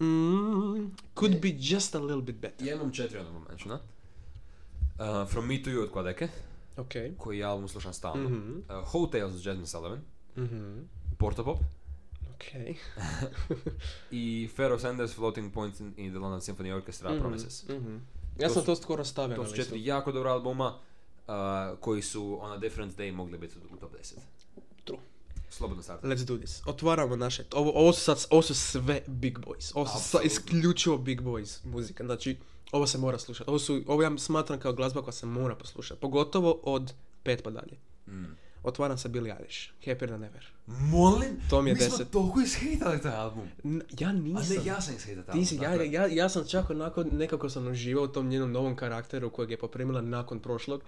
[0.00, 2.66] mm, could be just a little bit better.
[2.66, 3.78] Ja imam četiri honorable mentiona.
[4.94, 6.28] Uh, From Me to You od Quadeke,
[6.76, 6.92] Ok.
[7.18, 8.28] koji ja album slušam stalno.
[8.28, 8.56] Mhm.
[8.58, 10.00] Uh, Hotels od Jasmine Sullivan.
[10.36, 10.80] Mhm.
[11.18, 11.58] Portopop.
[12.34, 12.76] Ok.
[14.10, 17.68] I Pharoah Sanders, Floating Points in, in the London Symphony Orchestra, Mhm, Promises.
[17.68, 17.96] mhm.
[18.38, 19.64] Ja To sam su- to skoro stavio To na su listu.
[19.64, 20.78] četiri jako dobra albuma
[21.26, 21.34] uh,
[21.80, 24.14] koji su on a different day mogli biti u top 10.
[24.84, 24.98] True.
[25.50, 26.02] Slobodno start.
[26.02, 26.62] Let's do this.
[26.66, 27.44] Otvaramo naše.
[27.52, 29.72] Ovo, ovo, su, sad, ovo su sve big boys.
[29.74, 32.04] Ovo su isključivo big boys muzika.
[32.04, 32.36] Znači,
[32.72, 33.50] ovo se mora slušati.
[33.50, 36.00] Ovo, su, ovo ja smatram kao glazba koja se mora poslušati.
[36.00, 36.92] Pogotovo od
[37.22, 37.76] pet pa dalje.
[38.08, 38.36] Mm.
[38.62, 39.68] Otvaram sa Billie Eilish.
[39.78, 40.46] Happier than ever.
[40.66, 41.28] Molim?
[41.50, 42.10] To mi je Mi smo deset.
[42.10, 43.48] toliko ishejtali taj album.
[43.64, 44.56] N- ja A nisam.
[44.56, 45.46] ne, ja sam ishejtao taj Ti album.
[45.46, 49.30] si, ja, ja, ja sam čak onako nekako sam uživao u tom njenom novom karakteru
[49.30, 50.82] kojeg je poprimila nakon prošlog.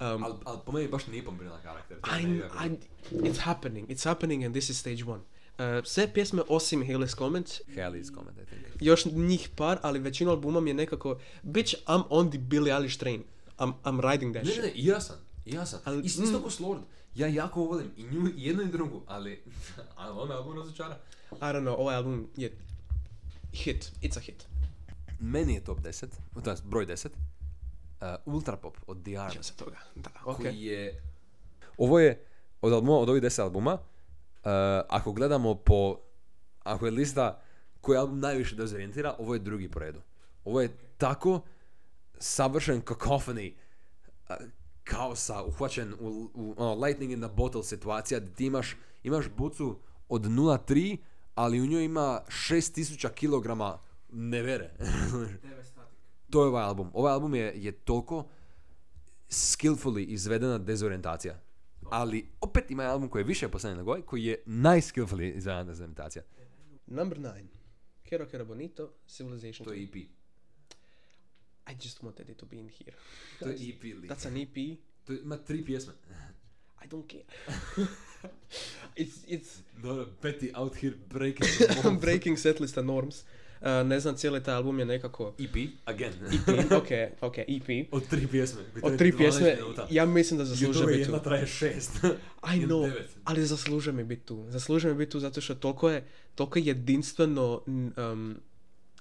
[0.00, 1.96] Um, Ali al, po meni baš nije pomrila karakter.
[2.20, 2.24] I.
[2.66, 2.76] I,
[3.12, 3.88] it's happening.
[3.88, 5.20] It's happening and this is stage one.
[5.58, 8.66] Uh, sve pjesme osim Haley's Comment, Haley's comment, I think.
[8.80, 12.98] još njih par, ali većinu albuma mi je nekako, bitch, I'm on the Billie Eilish
[12.98, 13.24] train.
[13.58, 14.64] I'm, I'm riding that Ne, shit.
[14.64, 15.16] ne, i ja sam.
[15.46, 15.80] Ja sam.
[15.84, 16.80] Ali- Isto, isto ko s Lord.
[17.14, 19.42] Ja jako volim i nju, i jednu i drugu, ali...
[19.96, 20.98] ali me album razočara.
[21.32, 22.52] I don't know, ovaj album je
[23.52, 23.92] hit.
[24.02, 24.46] It's a hit.
[25.20, 26.06] Meni je top 10,
[26.44, 27.08] to je broj 10,
[28.00, 29.76] uh, Ultra Pop od The se toga.
[29.94, 30.36] Da, ok.
[30.36, 31.02] koji je...
[31.78, 32.24] Ovo je
[32.60, 33.80] od, albuma, od ovih 10 albuma, uh,
[34.88, 35.98] ako gledamo po...
[36.62, 37.40] Ako je lista
[37.80, 40.00] koji album najviše dezorientira, ovo je drugi po redu.
[40.44, 41.40] Ovo je tako
[42.18, 43.52] savršen cacophony
[44.28, 44.36] uh,
[44.84, 49.78] kaosa, uhvaćen u, u ono, lightning in the bottle situacija gdje ti imaš, imaš bucu
[50.08, 50.96] od 0.3,
[51.34, 53.80] ali u njoj ima 6000 kg
[54.12, 54.70] nevere.
[56.30, 56.90] To je ovaj album.
[56.94, 58.28] Ovaj album je, je toliko
[59.28, 61.40] skillfully izvedena dezorientacija.
[61.90, 66.22] Ali opet ima album koji je više postavljen nego ovaj, koji je najskillfully izvedena dezorientacija.
[66.86, 67.46] Number nine.
[68.02, 69.88] Kero Kero Bonito, Civilization To je 2.
[69.88, 69.94] EP.
[71.68, 72.96] I just wanted it to be in here.
[73.38, 73.82] To je EP.
[73.82, 74.10] lik.
[74.10, 74.78] That's an EP.
[75.04, 75.92] To ima tri pjesme.
[76.84, 77.24] I don't care.
[78.96, 81.48] it's, it's Dobro, Betty out here breaking
[82.00, 83.24] breaking setlista norms.
[83.60, 86.12] Uh, ne znam, cijeli taj album je nekako EP, again.
[86.12, 86.88] EP, ok,
[87.20, 87.88] ok, EP.
[87.92, 88.60] Od tri pjesme.
[88.82, 89.56] Od tri 12 pjesme,
[89.90, 91.24] ja mislim da zaslužuje biti jedna tu.
[91.24, 91.92] traje šest.
[92.56, 92.92] I know,
[93.24, 94.46] ali zaslužuje mi biti tu.
[94.48, 96.04] Zaslužuje mi biti tu zato što toliko je,
[96.34, 98.36] toliko je jedinstveno um,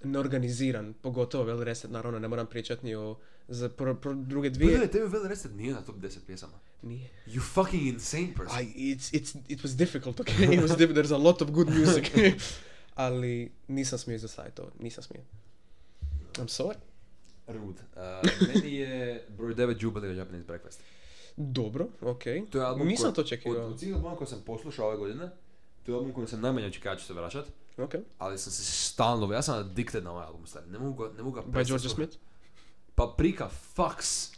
[0.04, 4.70] neorganiziran, pogotovo Vel Reset, naravno ne moram pričati ni o za pro, pro- druge dvije.
[4.70, 6.60] Gledaj, tebi Vel Reset nije na top 10 pjesama.
[6.82, 7.10] Nije.
[7.28, 8.60] You fucking insane person.
[8.62, 10.54] I, it's, it's, it was difficult, okay?
[10.56, 12.12] It was diff- there's a lot of good music.
[12.96, 15.22] Ali nisam smio izostaviti to, nisam smio.
[16.34, 16.76] I'm sorry.
[17.48, 17.82] Rude.
[17.96, 18.02] Uh,
[18.48, 20.80] meni je broj 9 Jubilee Japanese Breakfast.
[21.38, 22.46] Dobro, okej.
[22.46, 23.66] To je album Nisam koji- to očekivao.
[23.66, 25.30] Od, od svih albuma koje sam poslušao ove godine,
[25.86, 27.46] to je album koji sam najmanje očekivao da ću se vraćat,
[27.78, 27.94] Ok.
[28.18, 30.66] ali sam se stalno, ja sam addicted na ovaj album, stari.
[30.68, 31.92] Ne mogu ga, ne mogu ga By slušat.
[31.92, 32.18] Smith?
[32.96, 34.32] Paprika fucks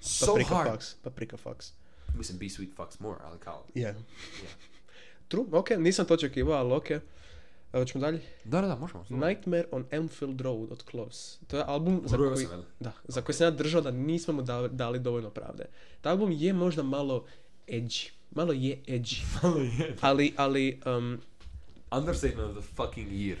[0.00, 0.70] So Paprika hard.
[0.72, 0.94] fucks.
[0.94, 1.72] Paprika fucks.
[2.14, 3.64] Mislim, Be Sweet fucks more, ali kao...
[3.74, 3.94] Yeah.
[5.28, 6.86] True, ok, nisam to očekivao, ali ok.
[7.72, 8.20] Evo ćemo dalje.
[8.44, 9.04] Da, da, da, možemo.
[9.08, 11.38] Nightmare on Elmfield Road od Close.
[11.46, 12.62] To je album za koji, jel?
[12.80, 15.64] da, za koji sam ja držao da nismo mu dali, dali dovoljno pravde.
[16.00, 17.24] Taj album je možda malo
[17.66, 18.10] edgy.
[18.30, 19.22] Malo je edgy.
[19.42, 19.96] Malo je.
[20.00, 21.20] Ali, ali um,
[21.98, 23.36] Understatement of the fucking year.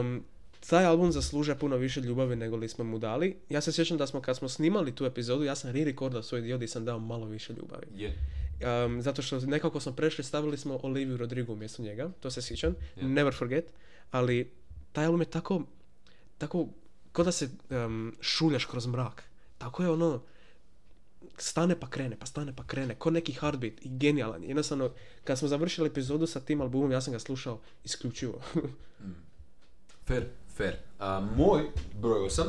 [0.00, 0.24] um,
[0.70, 3.36] taj album zaslužuje puno više ljubavi nego li smo mu dali.
[3.48, 6.56] Ja se sjećam da smo kad smo snimali tu epizodu, ja sam re-recordao svoj dio
[6.56, 7.86] gdje sam dao malo više ljubavi.
[7.96, 8.14] Je.
[8.60, 12.74] Um, zato što nekako smo prešli, stavili smo Oliviju Rodrigo umjesto njega, to se sjećam,
[12.96, 13.04] Je.
[13.04, 13.72] never forget,
[14.10, 14.52] ali
[14.92, 15.62] taj album je tako,
[16.38, 16.68] tako,
[17.12, 19.24] ko da se um, šuljaš kroz mrak,
[19.58, 20.22] tako je ono,
[21.38, 24.42] stane pa krene, pa stane pa krene, ko neki heartbeat i genijalan.
[24.42, 24.48] je.
[24.48, 24.90] Jednostavno,
[25.24, 28.40] kad smo završili epizodu sa tim albumom, ja sam ga slušao isključivo.
[30.06, 30.24] Fair,
[30.56, 30.74] fair.
[30.98, 31.62] A, moj
[32.00, 32.42] broj 8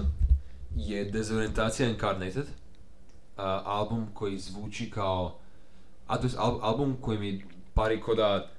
[0.76, 2.46] je Desorientacija Incarnated.
[3.38, 5.40] A, album koji zvuči kao...
[6.08, 7.44] A to je al- album koji mi
[7.74, 8.50] pari ko da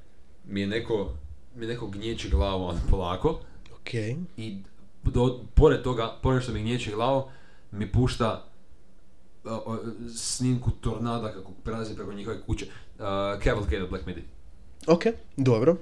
[0.45, 1.13] mi je neko,
[1.55, 3.29] mi je neko gnječi glavu ono, polako.
[3.73, 3.95] ok.
[4.37, 4.59] I
[5.05, 7.29] do, pored toga, pored što mi gnječi glavu,
[7.73, 8.45] mi pušta
[9.45, 9.79] a, a,
[10.11, 12.67] snimku tornada kako prelazi preko njihove kuće.
[12.67, 13.03] Uh,
[13.45, 14.23] Cavalcade od Black Midi.
[14.87, 15.03] Ok,
[15.37, 15.77] dobro.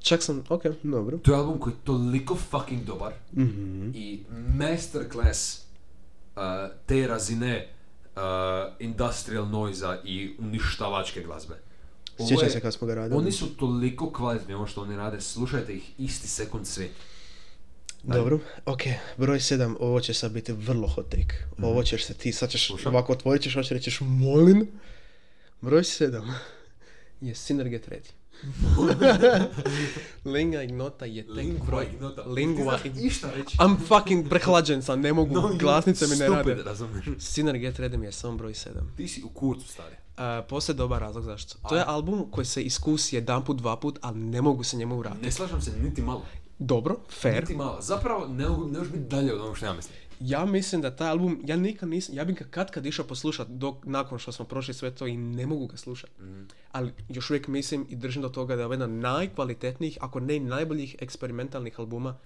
[0.00, 1.18] Čak sam, ok, dobro.
[1.18, 3.90] To je album koji je toliko fucking dobar Mhm.
[3.94, 5.58] i masterclass
[6.36, 6.42] uh,
[6.86, 7.77] te razine uh,
[8.78, 11.54] industrial noiza i uništavačke glazbe.
[12.18, 13.18] Ovo Sjećam je- se kad smo ga radili.
[13.18, 16.90] Oni su toliko kvalitetni ovo što oni rade, slušajte ih isti sekund svi.
[18.02, 18.80] Dobro, ok,
[19.16, 21.34] broj 7, ovo će sad biti vrlo hot take.
[21.62, 22.94] Ovo ćeš se ti, sad ćeš Slušam.
[22.94, 24.68] ovako otvorit ćeš i rećeš molim.
[25.60, 26.32] Broj 7
[27.20, 28.10] je Synerget ready.
[30.26, 31.86] Lingua ignota je tek Lingua broj.
[31.86, 32.22] ignota.
[32.22, 33.56] Lingua Ti znaš ig- išta reći.
[33.58, 36.62] I'm fucking prehlađen sam, ne mogu, No, glasnice mi ne stupid, rade.
[36.62, 37.04] razumiješ?
[37.06, 38.68] Synerget ready mi je samo broj 7.
[38.96, 39.94] Ti si u kurcu, stari.
[40.10, 41.58] Uh, postoje dobar razlog zašto.
[41.60, 44.98] To je album koji se iskusi jedan put, dva put, ali ne mogu se njemu
[44.98, 45.24] vratiti.
[45.24, 46.22] Ne slažem se niti malo.
[46.58, 47.40] Dobro, fair.
[47.40, 47.78] Niti malo.
[47.80, 49.94] Zapravo ne mogu, ne možeš biti dalje od onog što ja mislim.
[50.20, 53.48] Ja mislim da taj album, ja nikad nisam, ja bih ga kad kad išao poslušat
[53.48, 56.10] dok, nakon što smo prošli sve to i ne mogu ga slušat.
[56.72, 60.40] Ali još uvijek mislim i držim do toga da je jedan najkvalitetnijih, ako ne i
[60.40, 62.16] najboljih eksperimentalnih albuma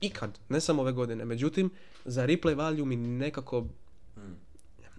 [0.00, 1.24] ikad, ne samo ove godine.
[1.24, 1.70] Međutim,
[2.04, 3.66] za replay value mi nekako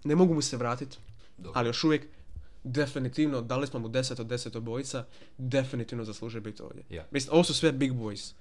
[0.03, 0.97] ne mogu mu se vratiti,
[1.53, 2.07] ali još uvijek
[2.63, 5.05] definitivno, dali smo mu 10 od 10 obojica,
[5.37, 6.83] definitivno zaslužuje biti ovdje.
[6.89, 7.05] Ja.
[7.11, 8.33] Mislim, ovo su sve big boys,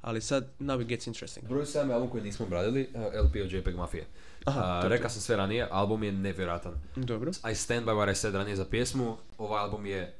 [0.00, 1.48] ali sad, now it gets interesting.
[1.48, 4.06] Broj 7 je album koji nismo obradili, uh, LP od JPEG Mafije.
[4.44, 6.74] Aha, Uh, rekao sam sve ranije, album je nevjerojatan.
[6.96, 7.30] Dobro.
[7.52, 10.14] I stand by what I said ranije za pjesmu, ovaj album je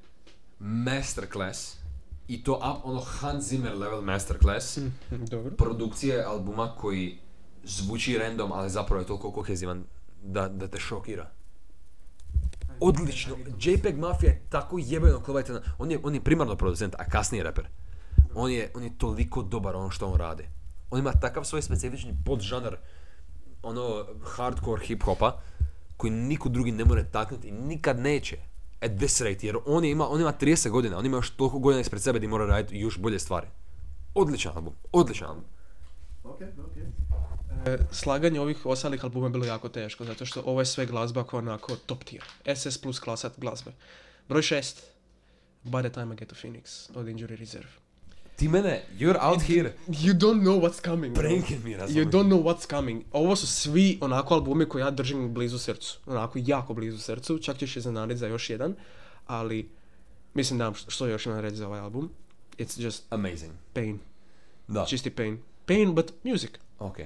[0.58, 1.76] masterclass.
[2.28, 4.78] I to up, ono Hans Zimmer level masterclass.
[5.10, 5.50] Dobro.
[5.56, 7.18] Produkcije albuma koji
[7.64, 9.84] zvuči random, ali zapravo je toliko kohezivan
[10.22, 11.30] da, da te šokira.
[12.80, 13.36] Odlično.
[13.60, 15.62] JPEG Mafia je tako jebeno kvalitetan.
[15.78, 17.68] On je, on je primarno producent, a kasnije reper.
[18.34, 20.44] On je, on je toliko dobar ono što on radi.
[20.90, 22.76] On ima takav svoj specifični podžanar
[23.62, 25.32] ono hardcore hip-hopa
[25.96, 28.36] koji niko drugi ne more taknuti i nikad neće.
[28.80, 31.58] At this rate, jer on, je ima, on ima 30 godina, on ima još toliko
[31.58, 33.46] godina ispred sebe da mora raditi još bolje stvari.
[34.14, 35.44] Odličan album, odličan album.
[36.40, 37.01] E,
[37.90, 41.38] slaganje ovih ostalih albuma je bilo jako teško, zato što ovo je sve glazba koja
[41.38, 42.22] je onako top tier.
[42.56, 43.72] SS plus klasa glazbe.
[44.28, 44.82] Broj šest.
[45.64, 47.68] By the time I get to Phoenix od Injury Reserve.
[48.36, 51.14] Ti mene, you're out here, You don't know what's coming.
[51.14, 52.06] pranking mi, You razumiješ?
[52.06, 53.02] don't know what's coming.
[53.12, 55.98] Ovo su svi onako albumi koje ja držim blizu srcu.
[56.06, 57.38] Onako jako blizu srcu.
[57.38, 58.74] Čak ćeš iznenaditi za još jedan.
[59.26, 59.70] Ali
[60.34, 62.10] mislim da što još imam reći za ovaj album.
[62.58, 63.52] It's just Amazing.
[63.72, 63.98] pain.
[64.68, 64.84] Da.
[64.84, 65.38] Čisti pain.
[65.66, 66.50] Pain but music.
[66.82, 66.98] Ok.
[66.98, 67.04] Uh,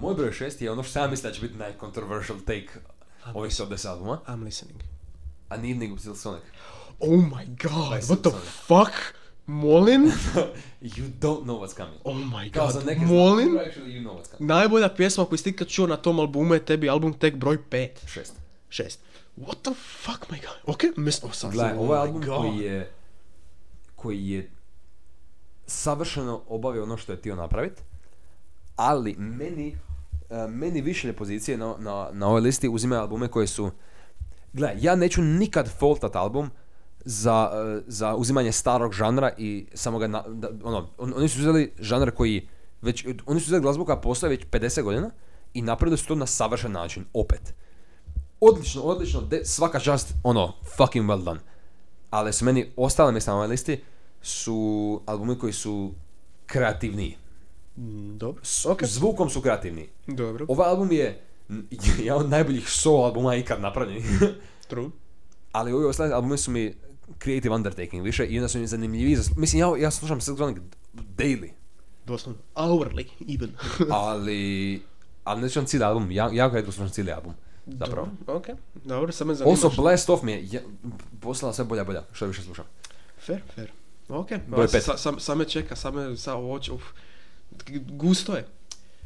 [0.00, 2.68] moj broj šest je ono što sam mislim da će biti najcontroversial take
[3.34, 4.20] ovih 110 albuma.
[4.26, 4.80] I'm listening.
[5.48, 6.42] A nije nego Still Sonic.
[7.00, 8.40] Oh my god, what the sad.
[8.66, 8.92] fuck?
[9.46, 10.02] Molim?
[10.82, 12.00] you don't know what's coming.
[12.04, 13.48] Oh my Kao god, neke molim?
[13.48, 14.48] znamo, actually you know what's coming.
[14.48, 17.88] Najbolja pjesma koju si ikad čuo na tom albumu je tebi album tek broj 5.
[18.06, 18.34] Šest.
[18.70, 18.96] 6.
[19.36, 20.74] What the fuck, my god?
[20.74, 21.24] Ok, mis...
[21.24, 22.36] Oh, sad Gledaj, sam- ovo je oh album God.
[22.40, 22.90] koji je
[23.96, 24.50] koji je
[25.66, 27.82] savršeno obavio ono što je htio napraviti,
[28.78, 29.76] ali meni
[30.30, 33.70] eh, meni više pozicije na, na, na ovoj listi uzimaju albume koje su
[34.52, 36.50] Gle, ja neću nikad faultat album
[37.04, 41.38] za, eh, za uzimanje starog žanra i samo ga, na, da, ono, on- oni su
[41.40, 42.48] uzeli žanr koji
[42.82, 45.10] već, oni su uzeli glazbu koja postoji već 50 godina
[45.54, 47.54] i napravili su to na savršen način, opet.
[48.40, 51.40] Odlično, odlično, de, svaka čast, ono, fucking well done.
[52.10, 53.80] Ali su meni ostale mjesta na ovoj listi
[54.22, 55.92] su albumi koji su
[56.46, 57.16] kreativniji.
[57.78, 58.42] Mm, Dobro.
[58.44, 58.84] S- Ok.
[58.84, 59.88] Zvukom su kreativniji.
[60.06, 60.46] Dobro.
[60.48, 61.20] Ovaj album je
[61.98, 64.06] jedan od najboljih solo albuma ikad napravljenih.
[64.68, 64.90] True.
[65.52, 66.74] Ali ovi ostali albumi su mi
[67.18, 69.16] creative undertaking više i onda su mi zanimljiviji.
[69.16, 70.58] za- Mislim, ja, ja slušam Silk Sonic
[70.94, 71.50] daily,
[72.06, 72.40] Doslovno.
[72.54, 73.50] Hourly, even.
[73.90, 74.82] ali...
[75.24, 77.34] Ali ne slušam cijeli album, ja, jako redko slušam cijeli album.
[77.68, 78.08] Zapravo.
[78.28, 79.64] Ok, dobro, sad me zanimaš.
[79.64, 80.60] Also, Blast Off mi je ja,
[81.20, 82.64] postala sve bolja bolja, što više slušam.
[83.18, 83.70] Fair, fair.
[84.08, 84.84] Ok, Broj sa, pet.
[84.98, 86.82] sa, sam me čeka, sam me sa oč, uf.
[87.88, 88.46] Gusto je.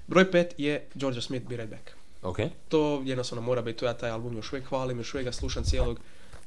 [0.07, 1.91] Broj pet je Georgia Smith, Be Right Back.
[2.23, 2.39] Ok.
[2.69, 5.65] To jednostavno mora biti, to ja taj album još uvijek hvalim, još uvijek ga slušam
[5.65, 5.99] cijelog.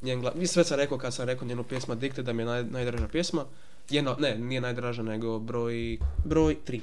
[0.01, 0.32] Njen gla...
[0.36, 3.08] Vi sve sam rekao kad sam rekao njenu pjesmu Addicted da mi je naj, najdraža
[3.08, 3.45] pjesma.
[3.89, 6.82] Jedna, ne, nije najdraža nego broj, broj tri.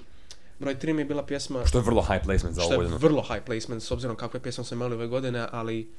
[0.58, 2.88] Broj tri mi je bila pjesma Što je vrlo high placement za što ovu je
[2.88, 2.98] godinu.
[2.98, 5.90] vrlo high placement s obzirom kakve pjesme smo imali ove godine, ali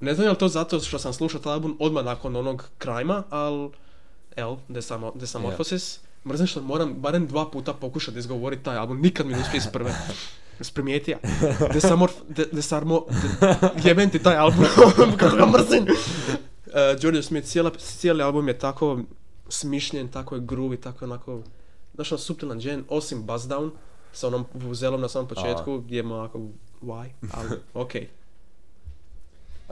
[0.00, 3.22] ne znam je li to zato što sam slušao taj album odmah nakon onog krajma,
[3.30, 3.70] ali
[4.36, 6.00] evo, Desamo, Desamorphosis.
[6.26, 9.66] Mrzim što moram barem dva puta pokušati izgovoriti taj album, nikad mi ne uspije iz
[9.72, 9.94] prve.
[10.60, 11.18] Sprimijetija.
[11.72, 12.12] Desamorf...
[12.28, 13.06] De, desarmo...
[13.40, 13.54] De,
[13.88, 14.64] jebem ti taj album,
[15.18, 15.86] kako ga mrzim.
[16.74, 19.00] Uh, Georgia Smith, cijela, cijeli album je tako
[19.48, 21.42] smišljen, tako je groovy, tako je onako...
[21.94, 23.70] Znaš, ono suptilan džen, osim Buzz Down,
[24.12, 26.40] sa onom vuzelom na samom početku, gdje je onako,
[26.82, 28.08] why, ali okej.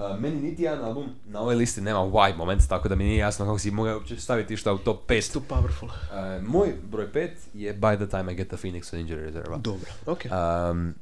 [0.05, 3.17] Uh, meni niti jedan album na ovoj listi nema why moment, tako da mi nije
[3.17, 5.33] jasno kako si mogao uopće staviti što u top 5.
[5.33, 5.85] Too powerful.
[5.85, 9.57] Uh, moj broj 5 je By the Time I Get the Phoenix od Injury Reserva.
[9.57, 10.31] Dobro, okej.
[10.71, 10.95] Um,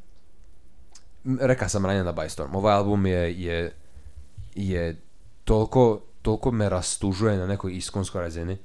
[1.25, 2.55] m- reka sam ranije na Bystorm.
[2.55, 3.73] Ovaj album je, je,
[4.55, 5.01] je
[5.45, 8.59] toliko, toliko me rastužuje na nekoj iskonskoj razini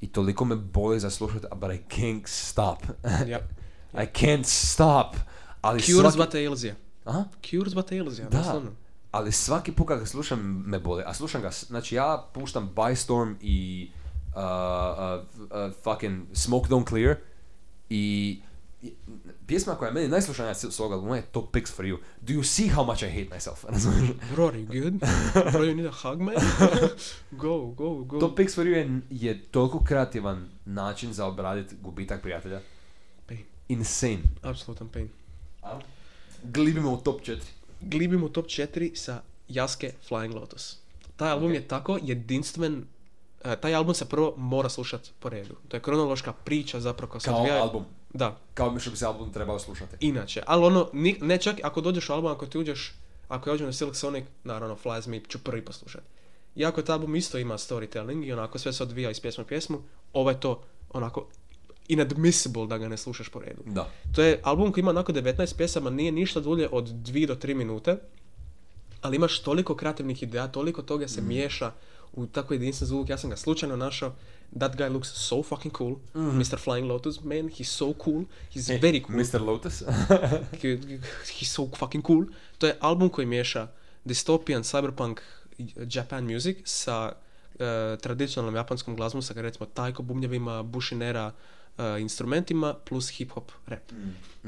[0.00, 2.78] i toliko me boli za slušat, but I can't stop.
[3.26, 3.38] Ja.
[4.04, 5.16] I can't stop.
[5.60, 6.18] Ali Cures svaki...
[6.18, 6.74] Bata Ilzija.
[7.04, 7.24] Aha.
[7.42, 8.38] Cures Bata Ilzija, Da.
[8.38, 8.70] doslovno.
[9.10, 11.02] Ali svaki put kad ga slušam me boli.
[11.06, 13.90] A slušam ga, znači ja puštam Bystorm i
[14.34, 17.16] uh, uh, uh, fucking Smoke Don't Clear
[17.90, 18.40] i
[19.46, 21.98] pjesma koja je meni najslušanija s ovog albuma je Top Picks for You.
[22.20, 23.64] Do you see how much I hate myself?
[24.34, 24.94] Bro, are you good?
[25.52, 26.34] Bro, you need a hug, man?
[27.30, 28.20] go, go, go.
[28.20, 32.60] Top Picks for You je, je toliko kreativan način za obraditi gubitak prijatelja.
[33.26, 33.44] Pain.
[33.68, 34.22] Insane.
[34.42, 35.08] Apsolutan pain.
[36.42, 37.38] Glibimo u top 4.
[37.80, 40.76] Glibimo u top 4 sa Jaske Flying Lotus.
[41.16, 41.54] Taj album Ok.
[41.54, 42.84] je tako jedinstven,
[43.44, 45.54] e, taj album se prvo mora slušat po redu.
[45.68, 47.84] To je kronološka priča zapravo koja se Kao odvija- album.
[48.12, 49.96] Da, Kao što bi se album trebao slušati.
[50.00, 50.42] inače.
[50.46, 52.94] Ali ono, ni- ne čak ako dođeš u album, ako ti uđeš,
[53.28, 56.02] ako ja uđem na Silk Sonic, naravno Fly As Me ću prvi poslušat.
[56.56, 59.82] Iako taj album isto ima storytelling i onako sve se odvija iz pjesme u pjesmu,
[60.12, 61.26] ovo je to onako
[61.88, 63.62] inadmissible da ga ne slušaš po redu.
[63.66, 63.90] Da.
[64.12, 67.54] To je album koji ima onako 19 pjesama, nije ništa dulje od 2 do 3
[67.54, 67.96] minute,
[69.00, 71.72] ali imaš toliko kreativnih ideja, toliko toga se miješa
[72.12, 73.08] u tako jedinstven zvuk.
[73.08, 74.14] Ja sam ga slučajno našao.
[74.58, 75.96] That guy looks so fucking cool.
[76.14, 76.56] Mr.
[76.64, 78.24] Flying Lotus, man, he's so cool.
[78.54, 79.18] He's very cool.
[79.18, 79.40] Mr.
[79.46, 79.82] Lotus.
[80.62, 82.24] He- He's so fucking cool.
[82.58, 83.68] To je album koji miješa
[84.04, 85.20] dystopian, cyberpunk,
[85.90, 87.12] Japan music sa
[87.58, 91.32] eh, tradicionalnom japanskom glazbom, sa recimo taiko bubnjevima, bushinera,
[91.78, 93.92] eh, instrumentima, plus hip hop rap.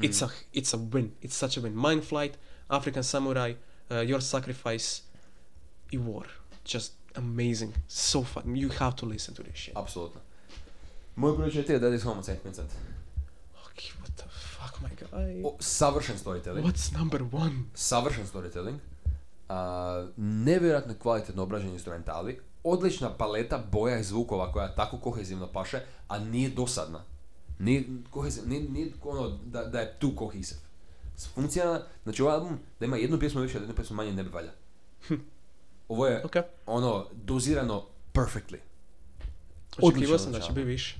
[0.01, 1.11] It's a it's a win.
[1.21, 1.75] It's such a win.
[1.75, 2.37] Mind Flight,
[2.69, 3.53] African Samurai,
[3.91, 5.01] uh, Your Sacrifice
[5.93, 6.25] i War.
[6.65, 7.73] Just amazing.
[7.87, 8.55] So fun.
[8.55, 9.75] You have to listen to this shit.
[9.75, 10.21] Apsolutno.
[11.15, 12.69] Moj 4 je Dead is Homo Saint Vincent.
[13.65, 15.43] Okay, what the fuck, my guy?
[15.43, 16.65] O, savršen storytelling.
[16.65, 17.55] What's number one?
[17.75, 18.79] Savršen storytelling.
[19.49, 22.39] A, nevjerojatno kvalitetno obrađeni instrumentali.
[22.63, 27.03] Odlična paleta boja i zvukova koja tako kohezivno paše, a nije dosadna.
[27.61, 27.83] Nije,
[28.45, 30.57] nije, nije ono da, da je tu kohesiv.
[31.33, 34.29] Funkcionalna, znači ovaj album da ima jednu pjesmu više, a jednu pjesmu manje ne bi
[34.29, 34.51] valja.
[35.87, 36.35] Ovo je Ok.
[36.65, 38.57] ono dozirano perfectly.
[39.79, 40.95] Očekivao sam da će biti više.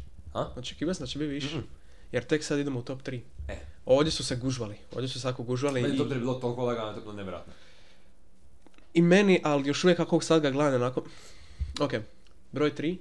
[0.56, 1.56] Očekivao sam da će biti više.
[1.58, 1.66] Mhm.
[2.12, 3.22] Jer tek sad idemo u top 3.
[3.48, 3.58] E.
[3.86, 4.76] Ovdje su se gužvali.
[4.92, 5.82] Ovdje su se jako gužvali.
[5.82, 7.54] Meni i- to je bilo toliko lagano, to bilo nevjerojatno.
[8.94, 11.04] I meni, ali još uvijek kako sad ga gledam onako...
[11.80, 11.92] Ok,
[12.52, 12.98] broj 3.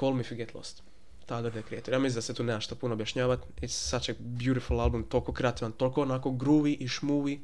[0.00, 0.82] Call Me If You Get Lost.
[1.26, 1.94] Tyler the Creator.
[1.94, 3.40] Ja mislim da se tu nema što puno objašnjavat.
[3.60, 7.40] It's such a beautiful album, toliko kreativan, toliko onako groovy i šmuvi,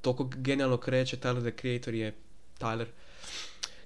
[0.00, 1.16] toliko genijalno kreće.
[1.16, 2.14] Tyler the Creator je
[2.58, 2.86] Tyler.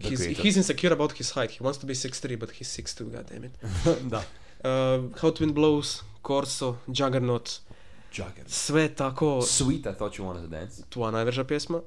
[0.01, 0.45] He's, Creator.
[0.45, 1.51] he's insecure about his height.
[1.59, 3.51] He wants to be 6'3, but he's 6'2, goddammit.
[4.11, 4.19] da.
[4.19, 7.51] Uh, How Twin Blows, Corso, Juggernaut,
[8.13, 8.45] Jugger.
[8.47, 10.83] sve tako, Sweet, I thought you wanted to dance.
[10.89, 11.77] tvoja najveža pjesma.
[11.77, 11.83] Uh,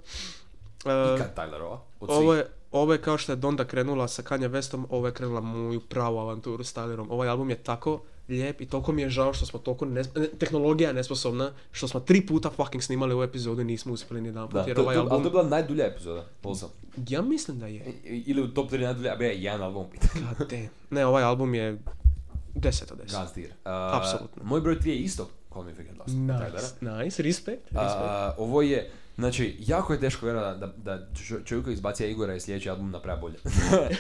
[1.16, 1.80] Ikad Tylerova.
[2.00, 5.14] Od ovo je, ovo je kao što je Donda krenula sa Kanye Westom, ovo je
[5.14, 7.06] krenula moju pravu avanturu s Tylerom.
[7.10, 8.00] Ovaj album je tako
[8.30, 10.04] lijep i toliko mi je žao što smo toliko, ne,
[10.40, 14.28] tehnologija je nesposobna, što smo tri puta fucking snimali ovu epizodu i nismo uspjeli ni
[14.28, 16.70] jedan put, Da, jer to, ovaj to, ali to album, je bila najdulja epizoda, also.
[17.10, 17.94] ja mislim da je.
[18.06, 20.08] I- Ili u top 3 najdulja, a be jedan album pita.
[20.90, 21.78] Ne, ovaj album je
[22.56, 23.12] 10 od 10.
[23.16, 23.48] God tier.
[23.50, 24.44] Uh, Apsolutno.
[24.44, 26.14] Moj broj 3 je isto Call Me If You Get Lost.
[26.14, 27.74] Nice, nice, respect, respect.
[28.02, 32.36] A, ovo je, znači, jako je teško vjerovati da, da čo- čovjek koji izbacija Igora
[32.36, 33.36] i sljedeći album napravi bolje.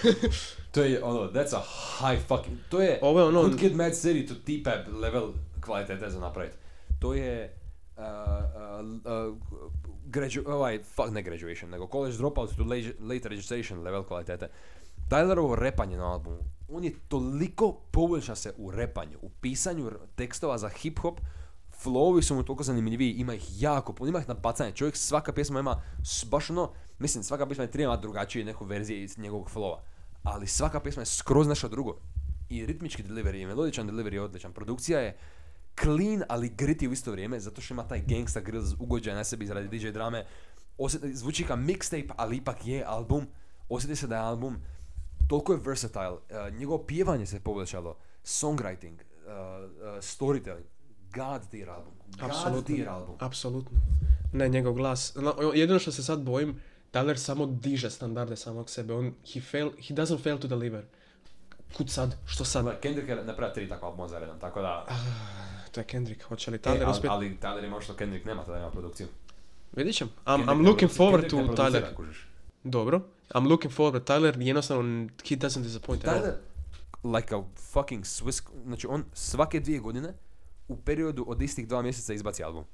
[0.72, 1.62] to je ono, that's a
[2.00, 6.10] high fucking, to je Ovo je ono- Good Kid Mad City to T-Pap level kvalitete
[6.10, 6.56] za napraviti.
[7.00, 7.54] To je
[7.98, 9.38] uh, uh, uh,
[10.06, 14.48] gradu- ovaj, fuck, ne graduation, nego college dropout to late, late registration level kvalitete.
[15.10, 16.38] Tylerovo repanje na albumu,
[16.70, 21.18] on je toliko poboljša se u repanju, u pisanju tekstova za hip-hop,
[21.84, 24.72] flowovi su mu toliko zanimljiviji, ima ih jako puno, ima ih na bacanje.
[24.72, 25.82] Čovjek svaka pjesma ima
[26.32, 29.78] baš ono, mislim svaka pjesma je treba drugačije neku verzije iz njegovog flowa,
[30.24, 31.98] ali svaka pjesma je skroz nešto drugo.
[32.50, 34.54] I ritmički delivery, i melodičan delivery je odličan.
[34.54, 35.18] Produkcija je
[35.82, 39.46] clean, ali gritty u isto vrijeme, zato što ima taj gangsta grills ugođaj na sebi
[39.46, 40.26] izradi DJ drame.
[40.78, 43.28] Osjeti, zvuči kao mixtape, ali ipak je album.
[43.70, 44.58] Osjeti se da je album
[45.28, 46.20] toliko je versatile, uh,
[46.54, 50.68] njegovo pjevanje se poboljšalo, songwriting, uh, uh, storytelling,
[51.16, 52.76] god tier album, god Apsolutno.
[52.76, 53.16] tier album.
[53.20, 53.80] Apsolutno.
[54.34, 55.16] Ne, njegov glas.
[55.16, 56.60] No, jedino što se sad bojim,
[56.94, 58.94] Tyler samo diže standarde samog sebe.
[58.94, 60.84] On, he, fail, he doesn't fail to deliver.
[61.78, 62.16] Kud sad?
[62.26, 62.80] Što sad?
[62.80, 64.86] Kendrick je napravio tri takva albuma za redom, tako da...
[65.72, 66.24] To je Kendrick.
[66.24, 67.08] Hoće li E, Tyler ali, uspjeti?
[67.08, 69.08] ali Tyler ima što Kendrick nema, tada ima produkciju.
[69.76, 70.08] Vidit ćem.
[70.26, 71.84] I'm, Kendrick I'm looking forward to Tyler.
[72.64, 73.02] Dobro.
[73.30, 74.04] I'm looking forward.
[74.04, 76.22] Tyler jednostavno, he doesn't disappoint at all.
[76.22, 76.36] Tyler,
[77.18, 80.14] like a fucking Swiss, znači on svake dvije godine
[80.68, 82.66] u periodu od istih dva mjeseca izbaci album.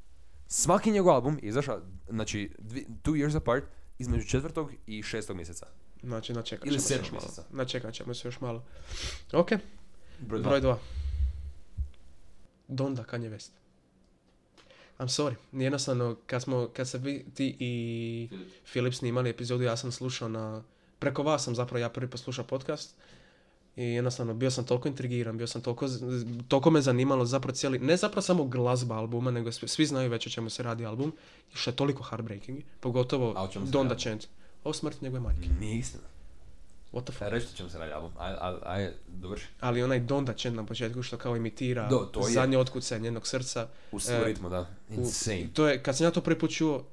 [0.48, 3.66] Svaki njegov album je izašao, znači, dvi, two years apart,
[4.00, 5.68] između četvrtog i šestog mjeseca.
[6.04, 7.22] Znači, načekat Ili ćemo se još malo.
[7.22, 7.44] mjeseca.
[7.52, 8.66] Načekat ćemo se još malo.
[9.34, 9.50] Ok,
[10.20, 10.50] Broj dva.
[10.50, 10.80] broj dva.
[12.68, 13.50] Donda, Kanye West.
[15.00, 15.34] I'm sorry.
[15.52, 18.50] Jednostavno, kad, smo, kad se vi, ti i Filip.
[18.66, 20.64] Filip snimali epizodu, ja sam slušao na...
[21.00, 22.96] Preko vas sam zapravo ja prvi poslušao podcast.
[23.80, 25.86] I jednostavno, bio sam toliko intrigiran, bio sam toliko,
[26.48, 30.28] toliko me zanimalo zapravo cijeli, ne zapravo samo glazba albuma, nego svi, svi znaju već
[30.28, 31.14] o čemu se radi album,
[31.54, 33.96] i što je toliko heartbreaking, pogotovo Donda?
[33.96, 34.28] Chant.
[34.64, 35.50] O smrti njegove majke.
[35.60, 36.04] Nije istina.
[36.94, 37.24] What the fuck?
[37.24, 38.12] Reći ćemo se radi album.
[38.18, 39.46] Aj, aj, aj, dovrši.
[39.60, 42.34] Ali onaj Donda Chant na početku što kao imitira Do, to je.
[42.34, 43.68] zadnje otkucanje njenog srca.
[43.92, 44.62] U E, ritmu, da.
[44.90, 45.48] u- Insane.
[45.54, 46.84] To je, kad sam ja to prvi put čuo,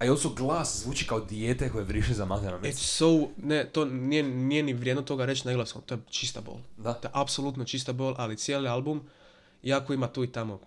[0.00, 2.62] A i also glas zvuči kao dijete koje vriše za materom.
[2.62, 6.40] it's so, ne, to nije, nije ni vrijedno toga reći na glaskom, to je čista
[6.40, 6.56] bol.
[6.76, 6.92] Da.
[6.92, 9.02] To je apsolutno čista bol, ali cijeli album,
[9.62, 10.60] jako ima tu i tamo,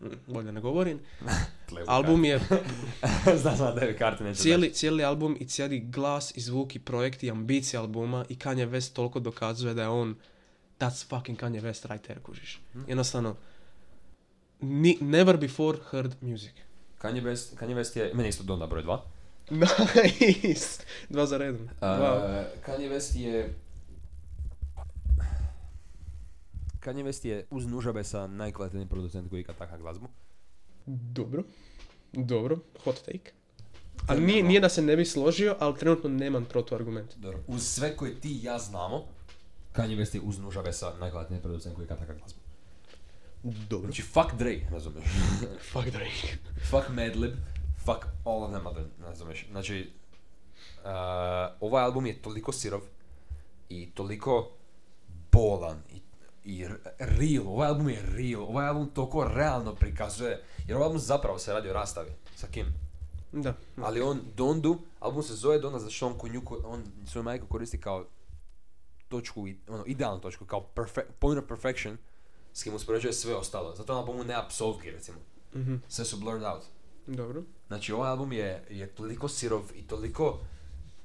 [0.00, 1.00] mm, bolje ne govorim,
[1.86, 2.40] album je,
[3.42, 6.78] Zna sam da tebi karte neće cijeli, cijeli album i cijeli glas i zvuk i
[6.78, 10.16] projekt i ambicija albuma i Kanye West toliko dokazuje da je on,
[10.78, 12.60] that's fucking Kanye West right there, kužiš.
[12.88, 13.36] Jednostavno,
[14.60, 16.52] ni, never before heard music.
[17.02, 19.04] Kanye West, Kanye West je, meni isto Donda broj dva.
[20.20, 20.82] Nice!
[21.08, 21.68] Dva za redom.
[21.78, 22.16] Dva.
[22.16, 23.54] Uh, Kanye West je...
[26.80, 30.08] Kanye West je uz Nužabesa najkvalitetniji producent koji ikad taka glazbu.
[30.86, 31.42] Dobro.
[32.12, 32.58] Dobro.
[32.84, 33.32] Hot take.
[34.06, 37.16] Ali nije, nije da se ne bi složio, ali trenutno nemam protuargument.
[37.16, 37.38] Dobro.
[37.46, 39.04] Uz sve koje ti i ja znamo,
[39.72, 42.41] Kanye West je uz Nužabesa najkvalitetniji producent koji ikad taka glazbu.
[43.42, 43.86] Dobro.
[43.86, 45.08] Znači, fuck Dre, razumiješ?
[45.72, 46.36] Fuck Drake.
[46.70, 47.32] fuck Madlib,
[47.84, 49.46] fuck all of them other, razumiješ?
[49.50, 49.90] Znači,
[50.84, 50.90] uh,
[51.60, 52.80] ovaj album je toliko sirov
[53.68, 54.50] i toliko
[55.32, 56.00] bolan i,
[56.44, 56.66] i
[56.98, 61.52] real, ovaj album je real, ovaj album toliko realno prikazuje, jer ovaj album zapravo se
[61.52, 62.66] radi o rastavi, sa kim?
[63.32, 63.54] Da.
[63.82, 67.80] Ali on Dondu, album se zove Donda zato što on konju, on svoju majku koristi
[67.80, 68.04] kao
[69.08, 71.96] točku, ono, idealnu točku, kao perfe- point of perfection,
[72.52, 73.74] s kim uspoređuje sve ostalo.
[73.76, 75.18] Zato na albumu nema psovki, recimo.
[75.54, 75.74] Mhm.
[75.88, 76.62] Sve su blurred out.
[77.06, 77.42] Dobro.
[77.66, 80.40] Znači, ovaj album je, je toliko sirov i toliko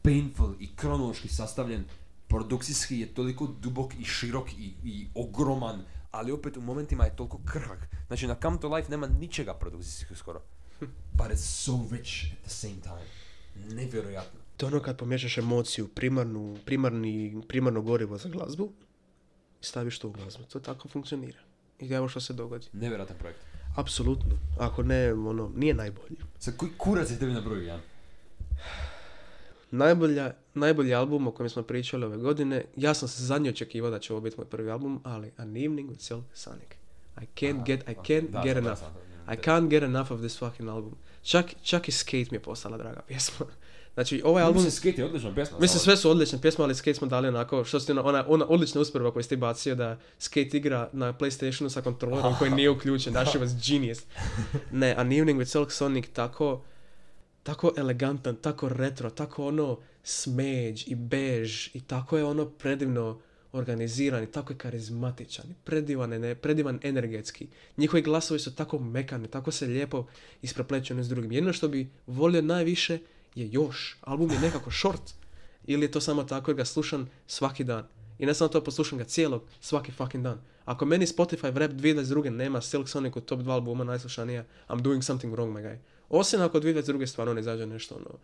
[0.01, 1.83] painful i kronološki sastavljen.
[2.27, 5.81] Produkcijski je toliko dubok i širok i, i ogroman,
[6.11, 7.87] ali opet u momentima je toliko krhak.
[8.07, 10.41] Znači, na Come to Life nema ničega produkcijski skoro.
[11.13, 13.05] But it's so rich at the same time.
[13.75, 14.39] Nevjerojatno.
[14.57, 18.71] To je ono kad pomiješaš emociju, primarnu, primarni, primarno gorivo za glazbu,
[19.61, 20.43] i staviš to u glazbu.
[20.43, 21.39] To tako funkcionira.
[21.79, 22.67] I evo što se dogodi.
[22.73, 23.39] Nevjerojatan projekt.
[23.75, 24.37] Apsolutno.
[24.59, 26.15] Ako ne, ono, nije najbolji.
[26.39, 27.79] Sad, koji kurac je tebi na broju, Jan?
[29.71, 33.99] Najbolja, najbolji album o kojem smo pričali ove godine, ja sam se zadnje očekivao da
[33.99, 36.67] će ovo biti moj prvi album, ali An Evening with Silk Sonic.
[37.21, 38.79] I can't get, I can't Da, get enough.
[38.81, 38.89] da,
[39.25, 39.33] da.
[39.33, 40.95] I can't get enough of this fucking album.
[41.21, 43.45] Čak, čak i Skate mi je postala draga pjesma.
[43.97, 44.63] Znači, ovaj album...
[44.63, 45.57] Mislim, Skate je odlična pjesma.
[45.59, 48.81] Mislim, sve su odlične pjesme, ali Skate smo dali onako, što ste, ona, ona odlična
[48.81, 53.13] usporba koju ste bacio da Skate igra na Playstationu sa kontrolerom koji nije uključen.
[53.13, 53.99] That shit was genius.
[54.71, 56.61] Ne, An Evening with Silk Sonic tako,
[57.43, 63.19] tako elegantan, tako retro, tako ono smeđ i bež i tako je ono predivno
[63.51, 67.47] organiziran i tako je karizmatičan, i predivan, ene- predivan energetski.
[67.77, 70.05] Njihovi glasovi su tako mekani, tako se lijepo
[70.41, 71.31] isprepleću s drugim.
[71.31, 72.99] Jedno što bi volio najviše
[73.37, 73.97] je još.
[74.01, 75.13] Album je nekako short.
[75.65, 77.87] Ili je to samo tako jer ga slušam svaki dan.
[78.19, 80.41] I ne samo to, poslušam ga cijelog, svaki fucking dan.
[80.65, 85.03] Ako meni Spotify rap 2022 nema Silk Sonic u top 2 albuma najslušanija, I'm doing
[85.03, 85.77] something wrong, my guy.
[86.09, 88.19] Osim ako 2022 stvarno ne izađe nešto, ono,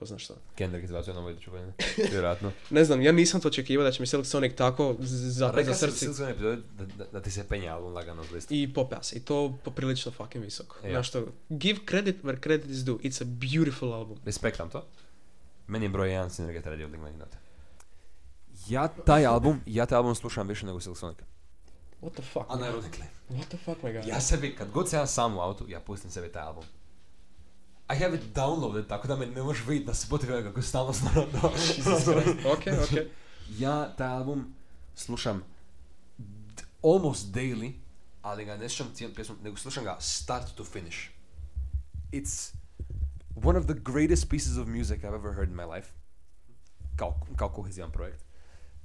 [0.00, 0.34] ko zna što.
[0.54, 1.72] Kendrick izbacio novo iduću godinu.
[2.10, 2.52] Vjerojatno.
[2.70, 5.98] Ne znam, ja nisam to očekivao da će mi Silk Sonic tako zapet za srce
[5.98, 8.54] Silk epizodi da, da, da ti se penja album lagano uz listu.
[8.54, 9.16] i popea se.
[9.16, 10.76] I to poprilično fucking visoko.
[10.84, 10.90] Ja.
[10.90, 12.98] Znaš što, give credit where credit is due.
[12.98, 14.18] It's a beautiful album.
[14.24, 14.86] Respektam to.
[15.66, 17.38] Meni je broj jedan Synerget Radio od Ligma Note.
[18.68, 21.24] Ja taj album, ja taj album slušam više nego Silk Sonica.
[22.02, 22.46] What the fuck?
[22.50, 23.06] Unironically.
[23.30, 24.08] What the fuck, my guy?
[24.08, 26.64] Ja sebi, kad god se ja sam u autu, ja pustim sebi taj album.
[27.92, 31.22] I have it downloaded, tako da me ne možeš vidjeti na Spotify kako stalno stvarno
[32.54, 32.98] ok, ok.
[33.58, 34.54] Ja taj album
[34.94, 35.42] slušam
[36.18, 37.72] d- almost daily,
[38.22, 41.08] ali ga ne slušam cijelu pjesmu, nego slušam ga start to finish.
[42.12, 42.54] It's
[43.44, 45.92] one of the greatest pieces of music I've ever heard in my life.
[46.96, 48.24] Kao, kao kohezivan projekt.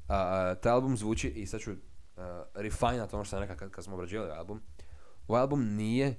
[0.07, 0.15] Uh,
[0.61, 1.77] taj album zvuči, i sad ću uh,
[2.55, 4.61] refinat ono što sam rekao kad, kad smo obrađivali album.
[5.27, 6.15] Ovaj album nije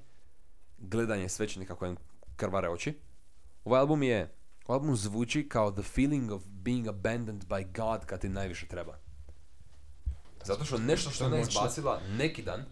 [0.79, 1.97] gledanje svećenika kojem
[2.37, 2.95] krvare oči.
[3.65, 4.35] Ovaj album je,
[4.67, 8.99] ovaj album zvuči kao the feeling of being abandoned by God kad ti najviše treba.
[10.45, 12.65] Zato što nešto što je ona izbacila neki dan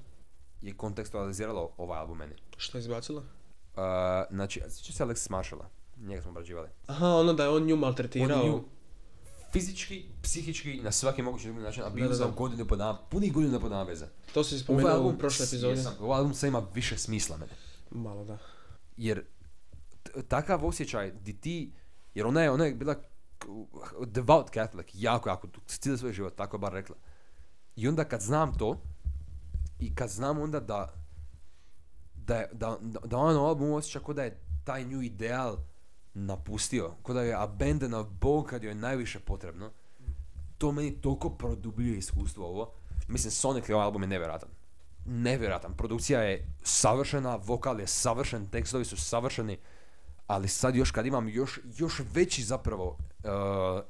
[0.62, 2.34] je kontekstualiziralo ovaj album meni.
[2.56, 3.20] Što je izbacila?
[3.22, 3.82] Uh,
[4.30, 6.68] znači, sjeća se Alexis Marshalla, njega smo obrađivali.
[6.86, 8.46] Aha, ono da je on nju On maltretirao.
[8.46, 8.64] nju
[9.52, 13.60] fizički, psihički, na svaki mogući drugi način, a bio za godinu po dana, punih godina
[13.60, 14.06] po dana veze.
[14.34, 15.80] To si Ovaj spomenuo album, u prošloj epizodi.
[16.00, 17.52] ovaj album sad ima više smisla mene.
[17.90, 18.38] Malo da.
[18.96, 19.24] Jer
[20.22, 21.72] takav osjećaj di ti,
[22.14, 22.94] jer ona je, ona je bila
[24.06, 26.96] devout Catholic, jako, jako, cijeli svoj život, tako je bar rekla.
[27.76, 28.80] I onda kad znam to,
[29.80, 30.94] i kad znam onda da,
[32.14, 35.56] da, je- da, da, na albumu osjeća kao da je taj nju ideal
[36.14, 39.70] napustio, kao da je abandonao Bog kad joj je najviše potrebno,
[40.58, 42.72] to meni toliko produbljuje iskustvo ovo.
[43.08, 44.48] Mislim, Sonic ovaj album je nevjerojatan.
[45.06, 45.76] Nevjerojatan.
[45.76, 49.58] Produkcija je savršena, vokal je savršen, tekstovi su savršeni,
[50.26, 53.28] ali sad još kad imam još, još veći zapravo uh,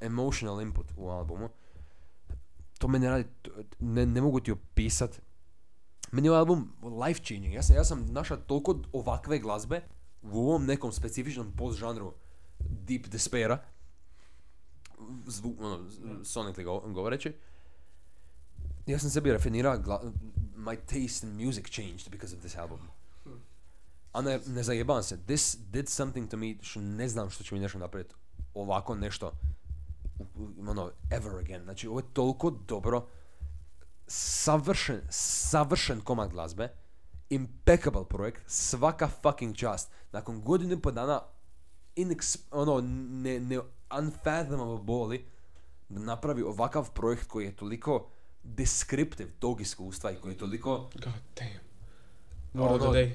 [0.00, 1.48] emotional input u albumu,
[2.78, 3.24] to mene radi,
[3.78, 5.20] ne, ne mogu ti opisat.
[6.12, 6.72] Meni je ovaj album
[7.06, 7.54] life changing.
[7.54, 9.80] Ja sam, ja sam našao toliko ovakve glazbe
[10.22, 12.14] u ovom nekom specifičnom post žanru
[12.58, 13.58] deep despaira,
[15.26, 15.78] zvu, ono,
[16.24, 17.32] sonically go, govoreći,
[18.86, 20.12] ja sam sebi rafinirao, gla-
[20.56, 22.78] my taste in music changed because of this album.
[24.14, 27.54] A ne, ne zajebavam se, this did something to me što ne znam što će
[27.54, 28.14] mi nešto napraviti
[28.54, 29.32] ovako nešto
[30.68, 31.62] ono, ever again.
[31.62, 33.06] Znači, ovo je toliko dobro,
[34.06, 36.68] savršen, savršen komad glazbe,
[37.30, 39.90] impeccable projekt, svaka fucking čast.
[40.12, 41.20] Nakon godinu i po dana,
[41.96, 43.58] inex, ono, ne, ne
[43.98, 45.24] unfathomable boli,
[45.88, 48.08] da napravi ovakav projekt koji je toliko
[48.42, 51.64] descriptive tog iskustva i koji je toliko God damn.
[52.54, 53.12] Word of the Ono, day.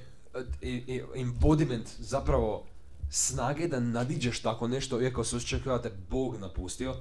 [1.15, 2.65] Embodiment zapravo
[3.09, 6.95] snage da nadiđeš tako nešto iako se osjeća kao da te Bog napustio.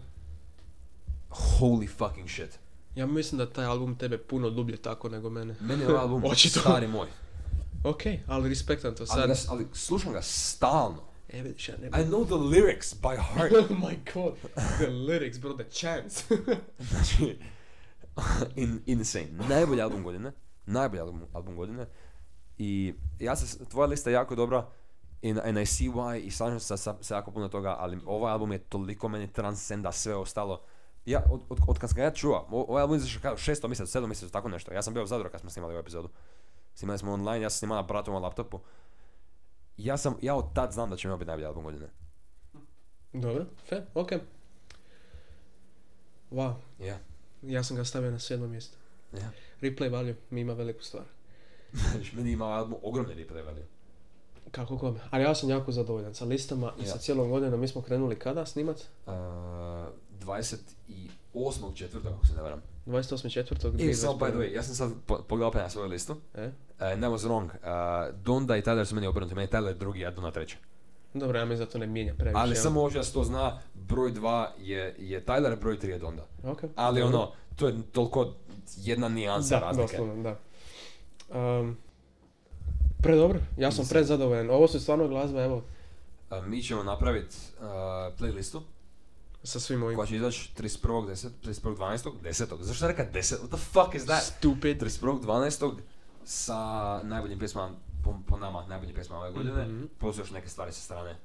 [1.30, 2.58] Holy fucking shit.
[2.94, 5.54] Ja mislim da taj album tebe puno dublje tako nego mene.
[5.60, 6.60] Meni je album Očito.
[6.60, 7.08] stari moj.
[7.84, 9.28] Ok, ali respektam to Ali, sad.
[9.28, 11.02] ga, ali slušam ga stalno.
[11.28, 13.52] E, vidiš, ja ne I know the lyrics by heart.
[13.70, 14.34] oh my god.
[14.78, 16.24] The lyrics, bro, the chants.
[16.78, 17.38] Znači,
[18.56, 19.28] in, insane.
[19.48, 20.32] Najbolji album godine.
[20.66, 21.86] Najbolji album, album godine.
[22.58, 24.66] I ja se, tvoja lista je jako dobra.
[25.24, 28.32] And, and I see why i slažem se sa, sa jako puno toga, ali ovaj
[28.32, 30.62] album je toliko meni transcenda sve ostalo.
[31.06, 33.90] Ja, od, od, od kad sam ga ja čuo, ovaj album izašao kao šesto mjesec,
[33.90, 34.74] sedam mjesec, tako nešto.
[34.74, 36.08] Ja sam bio u Zadru kad smo snimali ovu epizodu.
[36.74, 38.60] Snimali smo online, ja sam snimao na bratovom laptopu.
[39.76, 41.88] Ja sam, ja od tad znam da će mi biti najbolji album godine.
[43.12, 44.10] Dobro, fair, ok.
[46.30, 46.98] Wow, Ja.
[47.42, 48.76] ja sam ga stavio na sedmo mjesto.
[49.12, 49.30] Ja.
[49.60, 51.04] Replay value mi ima veliku stvar.
[51.72, 53.64] Znači, meni ima album ogromne value.
[54.50, 54.98] Kako kome.
[55.10, 56.86] Ali ja sam jako zadovoljan sa listama i Ja.
[56.86, 57.60] sa cijelom godinom.
[57.60, 58.76] Mi smo krenuli kada snimat?
[59.06, 59.12] Uh,
[61.34, 61.74] 28.
[61.74, 62.62] četvrtog, ako se ne varam.
[62.86, 63.80] 28.4.
[63.80, 66.16] I samo, by the way, ja sam sad po- pogledao opet na svoju listu.
[66.34, 66.46] E?
[66.46, 66.52] Uh,
[66.82, 67.44] and I was wrong.
[67.44, 67.50] Uh,
[68.16, 69.34] Donda i Tyler su meni obrnuti.
[69.34, 70.56] Meni Tyler drugi, a Donda treći.
[71.14, 72.38] Dobro, ja mi zato ne mijenja previše.
[72.38, 76.26] Ali samo da se to zna, broj 2 je, je Tyler, broj 3 je Donda.
[76.44, 76.62] Ok.
[76.76, 77.18] Ali dobro.
[77.18, 78.32] ono, to je toliko
[78.76, 79.92] jedna nijansa Da, razlike.
[79.92, 80.36] doslovno, da.
[81.30, 81.76] Um,
[82.98, 84.50] predobro, ja sam prezadovoljan.
[84.50, 85.62] Ovo su stvarno glazba, evo,
[86.30, 87.64] Uh, mi ćemo napraviti uh,
[88.18, 88.60] playlistu
[89.42, 89.96] Sa svim ovim.
[89.96, 91.28] koja će izaći 31.10.
[91.44, 92.10] 31.12.
[92.22, 92.32] 10.
[92.56, 93.14] Zašto sam rekao 10?
[93.34, 94.22] What the fuck is that?
[94.22, 94.82] Stupid.
[94.82, 95.72] 31.12.
[96.24, 96.56] sa
[97.02, 97.74] najboljim pjesmama,
[98.04, 99.84] po, po nama, najboljim pjesmama ove godine, Mhm.
[99.98, 101.16] plus još neke stvari sa strane,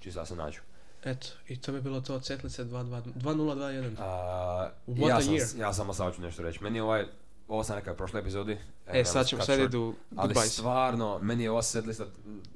[0.00, 0.60] čisto da se nađu.
[1.04, 3.94] Eto, i to bi bilo to od Cetlice 22 2021.
[3.98, 5.58] A, What ja, a sam, year.
[5.58, 6.62] ja samo samo ću nešto reći.
[6.62, 7.04] Meni je ovaj,
[7.48, 8.58] ovo sam rekao u prošloj epizodi.
[8.86, 12.06] E, sad ćemo, sad idu Ali stvarno, meni je ova set lista,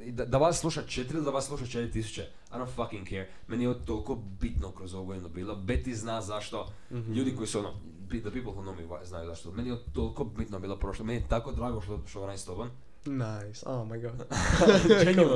[0.00, 3.08] i da, da vas sluša četiri ili da vas sluša četiri tisuće, I don't fucking
[3.08, 3.28] care.
[3.48, 5.54] Meni je ovo toliko bitno kroz ovu godinu bilo.
[5.54, 7.12] Betty zna zašto, Mhm.
[7.12, 7.72] ljudi koji su ono,
[8.08, 9.52] the people who know me znaju zašto.
[9.52, 12.44] Meni je ovo toliko bitno bilo prošlo, meni je tako drago što, što je s
[12.44, 12.68] tobom.
[13.04, 14.26] Nice, oh my god.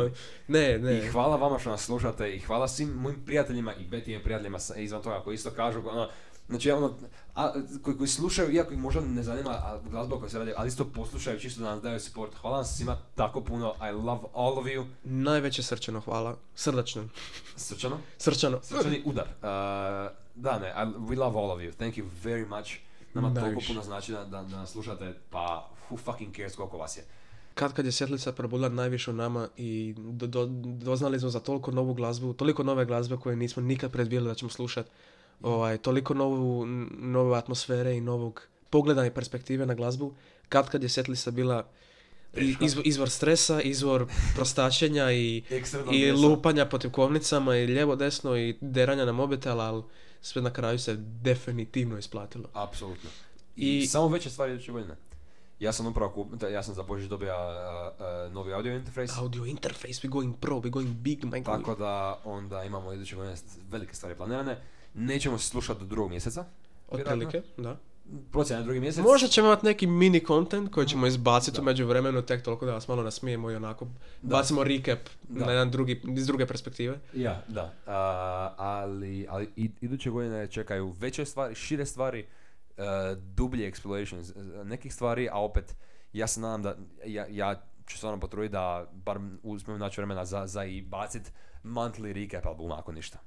[0.49, 0.99] Ne, ne.
[0.99, 5.03] I hvala vama što nas slušate i hvala svim mojim prijateljima i Betijim prijateljima izvan
[5.03, 6.09] toga koji isto kažu ono,
[6.49, 6.95] Znači, ono,
[7.41, 10.69] a, koji, koji slušaju, iako ih možda ne zanima a, glazba koja se radi, ali
[10.69, 12.35] isto poslušaju čisto da nas daju support.
[12.35, 14.87] Hvala vam svima tako puno, I love all of you.
[15.05, 16.37] Najveće srčano hvala.
[16.55, 17.05] Srdačno.
[17.57, 17.99] Srčano?
[18.19, 18.59] Srčano.
[18.63, 19.25] Srčani udar.
[19.27, 19.43] Uh,
[20.35, 21.73] da, ne, I, we love all of you.
[21.73, 22.71] Thank you very much.
[23.15, 23.69] Nama toliko Najviše.
[23.69, 27.05] puno znači da, da, da nas slušate, pa who fucking cares koliko vas je.
[27.55, 31.71] Kad kad je Svjetlica probudila najviše u nama i do, do- doznali smo za toliko
[31.71, 34.87] novu glazbu, toliko nove glazbe koje nismo nikad predvidjeli da ćemo slušat.
[35.43, 36.67] Ovaj, toliko novu,
[36.99, 40.15] nove atmosfere i novog pogleda i perspektive na glazbu.
[40.49, 41.67] Kad kad je Svjetlica bila
[42.61, 45.43] izvor, izvor stresa, izvor prostačenja i,
[45.93, 49.83] i lupanja po kovnicama i lijevo desno i deranja na mobitel, ali
[50.21, 52.49] sve na kraju se definitivno isplatilo.
[52.53, 53.11] Apsolutno.
[53.57, 54.97] I, I- samo veće stvari iduće godine.
[55.59, 57.35] Ja sam upravo kup, ja sam za Božić dobio
[58.33, 59.13] novi audio interface.
[59.17, 61.45] Audio interface, we going pro, we going big, my.
[61.45, 63.37] Tako da onda imamo iduće godine
[63.71, 64.57] velike stvari planirane.
[64.95, 66.45] Nećemo se slušati do drugog mjeseca.
[66.89, 67.77] Otprilike, da.
[68.33, 69.05] Procjena drugi mjesec.
[69.05, 72.89] Možda ćemo imati neki mini content koji ćemo izbaciti u međuvremenu tek toliko da vas
[72.89, 73.85] malo nasmijemo i onako
[74.23, 74.37] Da.
[74.37, 75.47] bacimo recap Da.
[75.47, 76.99] na jedan drugi, iz druge perspektive.
[77.15, 77.75] Ja, da.
[77.87, 82.27] A, ali, ali iduće godine čekaju veće stvari, šire stvari,
[82.77, 82.85] uh,
[83.19, 85.77] dublje explorations uh, nekih stvari, a opet
[86.13, 86.77] ja se nadam da
[87.07, 91.33] ja, ja ću stvarno potruditi da bar uzmem naći vremena za, za i bacit
[91.65, 93.19] monthly recap albuma ako ništa.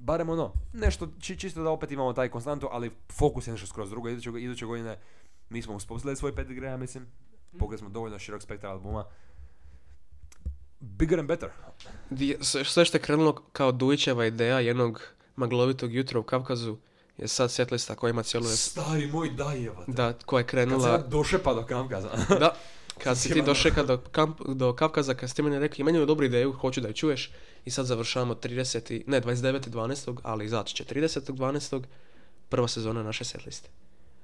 [0.00, 3.90] Barem ono, nešto či, čisto da opet imamo taj konstantu, ali fokus je nešto skroz
[3.90, 4.08] drugo.
[4.08, 4.98] Iduće, iduće godine
[5.48, 7.06] mi smo uspostavili svoj pedigree, ja mislim.
[7.58, 9.04] Pogledali smo dovoljno širok spektar albuma.
[10.80, 11.48] Bigger and better.
[12.40, 15.02] Sve sve što je krenulo kao Dujićeva ideja jednog
[15.36, 16.76] maglovitog jutra u Kavkazu
[17.18, 18.46] je sad setlista koja ima cijelu...
[18.46, 19.84] Stari moj dajeva.
[19.86, 20.98] Da, koja je Kad sam ja krenula...
[20.98, 22.10] došepa do Kavkaza.
[22.40, 22.54] Da,
[22.98, 26.26] kad si ti došao do, kamp, do Kavkaza, kad ste meni rekli, meni je dobru
[26.26, 27.32] ideju, hoću da je čuješ,
[27.64, 29.02] i sad završavamo 30.
[29.06, 31.82] ne, 29.12., ali izaći će 30.12.
[32.48, 33.68] prva sezona naše setliste.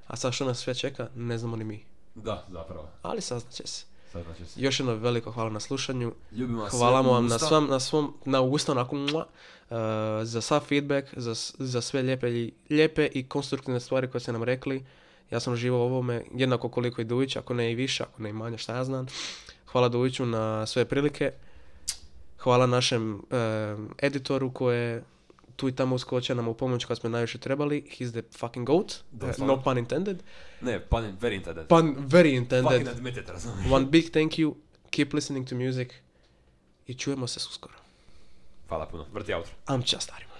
[0.06, 1.84] A sad što nas sve čeka, ne znamo ni mi.
[2.14, 2.88] da, zapravo.
[3.02, 3.84] Ali saznaće se.
[4.12, 4.60] Sad znači se.
[4.62, 6.12] Još jedno veliko hvala na slušanju.
[6.32, 9.26] Ljubimo vas Hvala vam na svom, na svom, na usta, onako, mua,
[9.70, 9.76] uh,
[10.22, 14.84] za sav feedback, za, za sve lijepe, lijepe i konstruktivne stvari koje ste nam rekli.
[15.30, 18.32] Ja sam uživao ovome jednako koliko i Dujić, ako ne i više, ako ne i
[18.32, 19.06] manje, šta ja znam.
[19.66, 21.32] Hvala Dujiću na sve prilike.
[22.46, 25.04] Hvala našem eh, editoru koje
[25.56, 27.84] tu i tamo uskoče nam u pomoć kad smo najviše trebali.
[27.98, 28.92] He's the fucking goat.
[28.92, 29.56] Eh, Doslovno.
[29.56, 30.22] no pun intended.
[30.60, 31.68] Ne, pun very intended.
[31.68, 32.72] Pun very intended.
[32.72, 33.72] Fucking admit it, razumiješ?
[33.72, 34.54] One big thank you.
[34.90, 35.88] Keep listening to music.
[36.86, 37.74] I čujemo se uskoro.
[38.68, 39.06] Hvala puno.
[39.12, 39.52] Vrti outro.
[39.66, 40.35] Amća starima.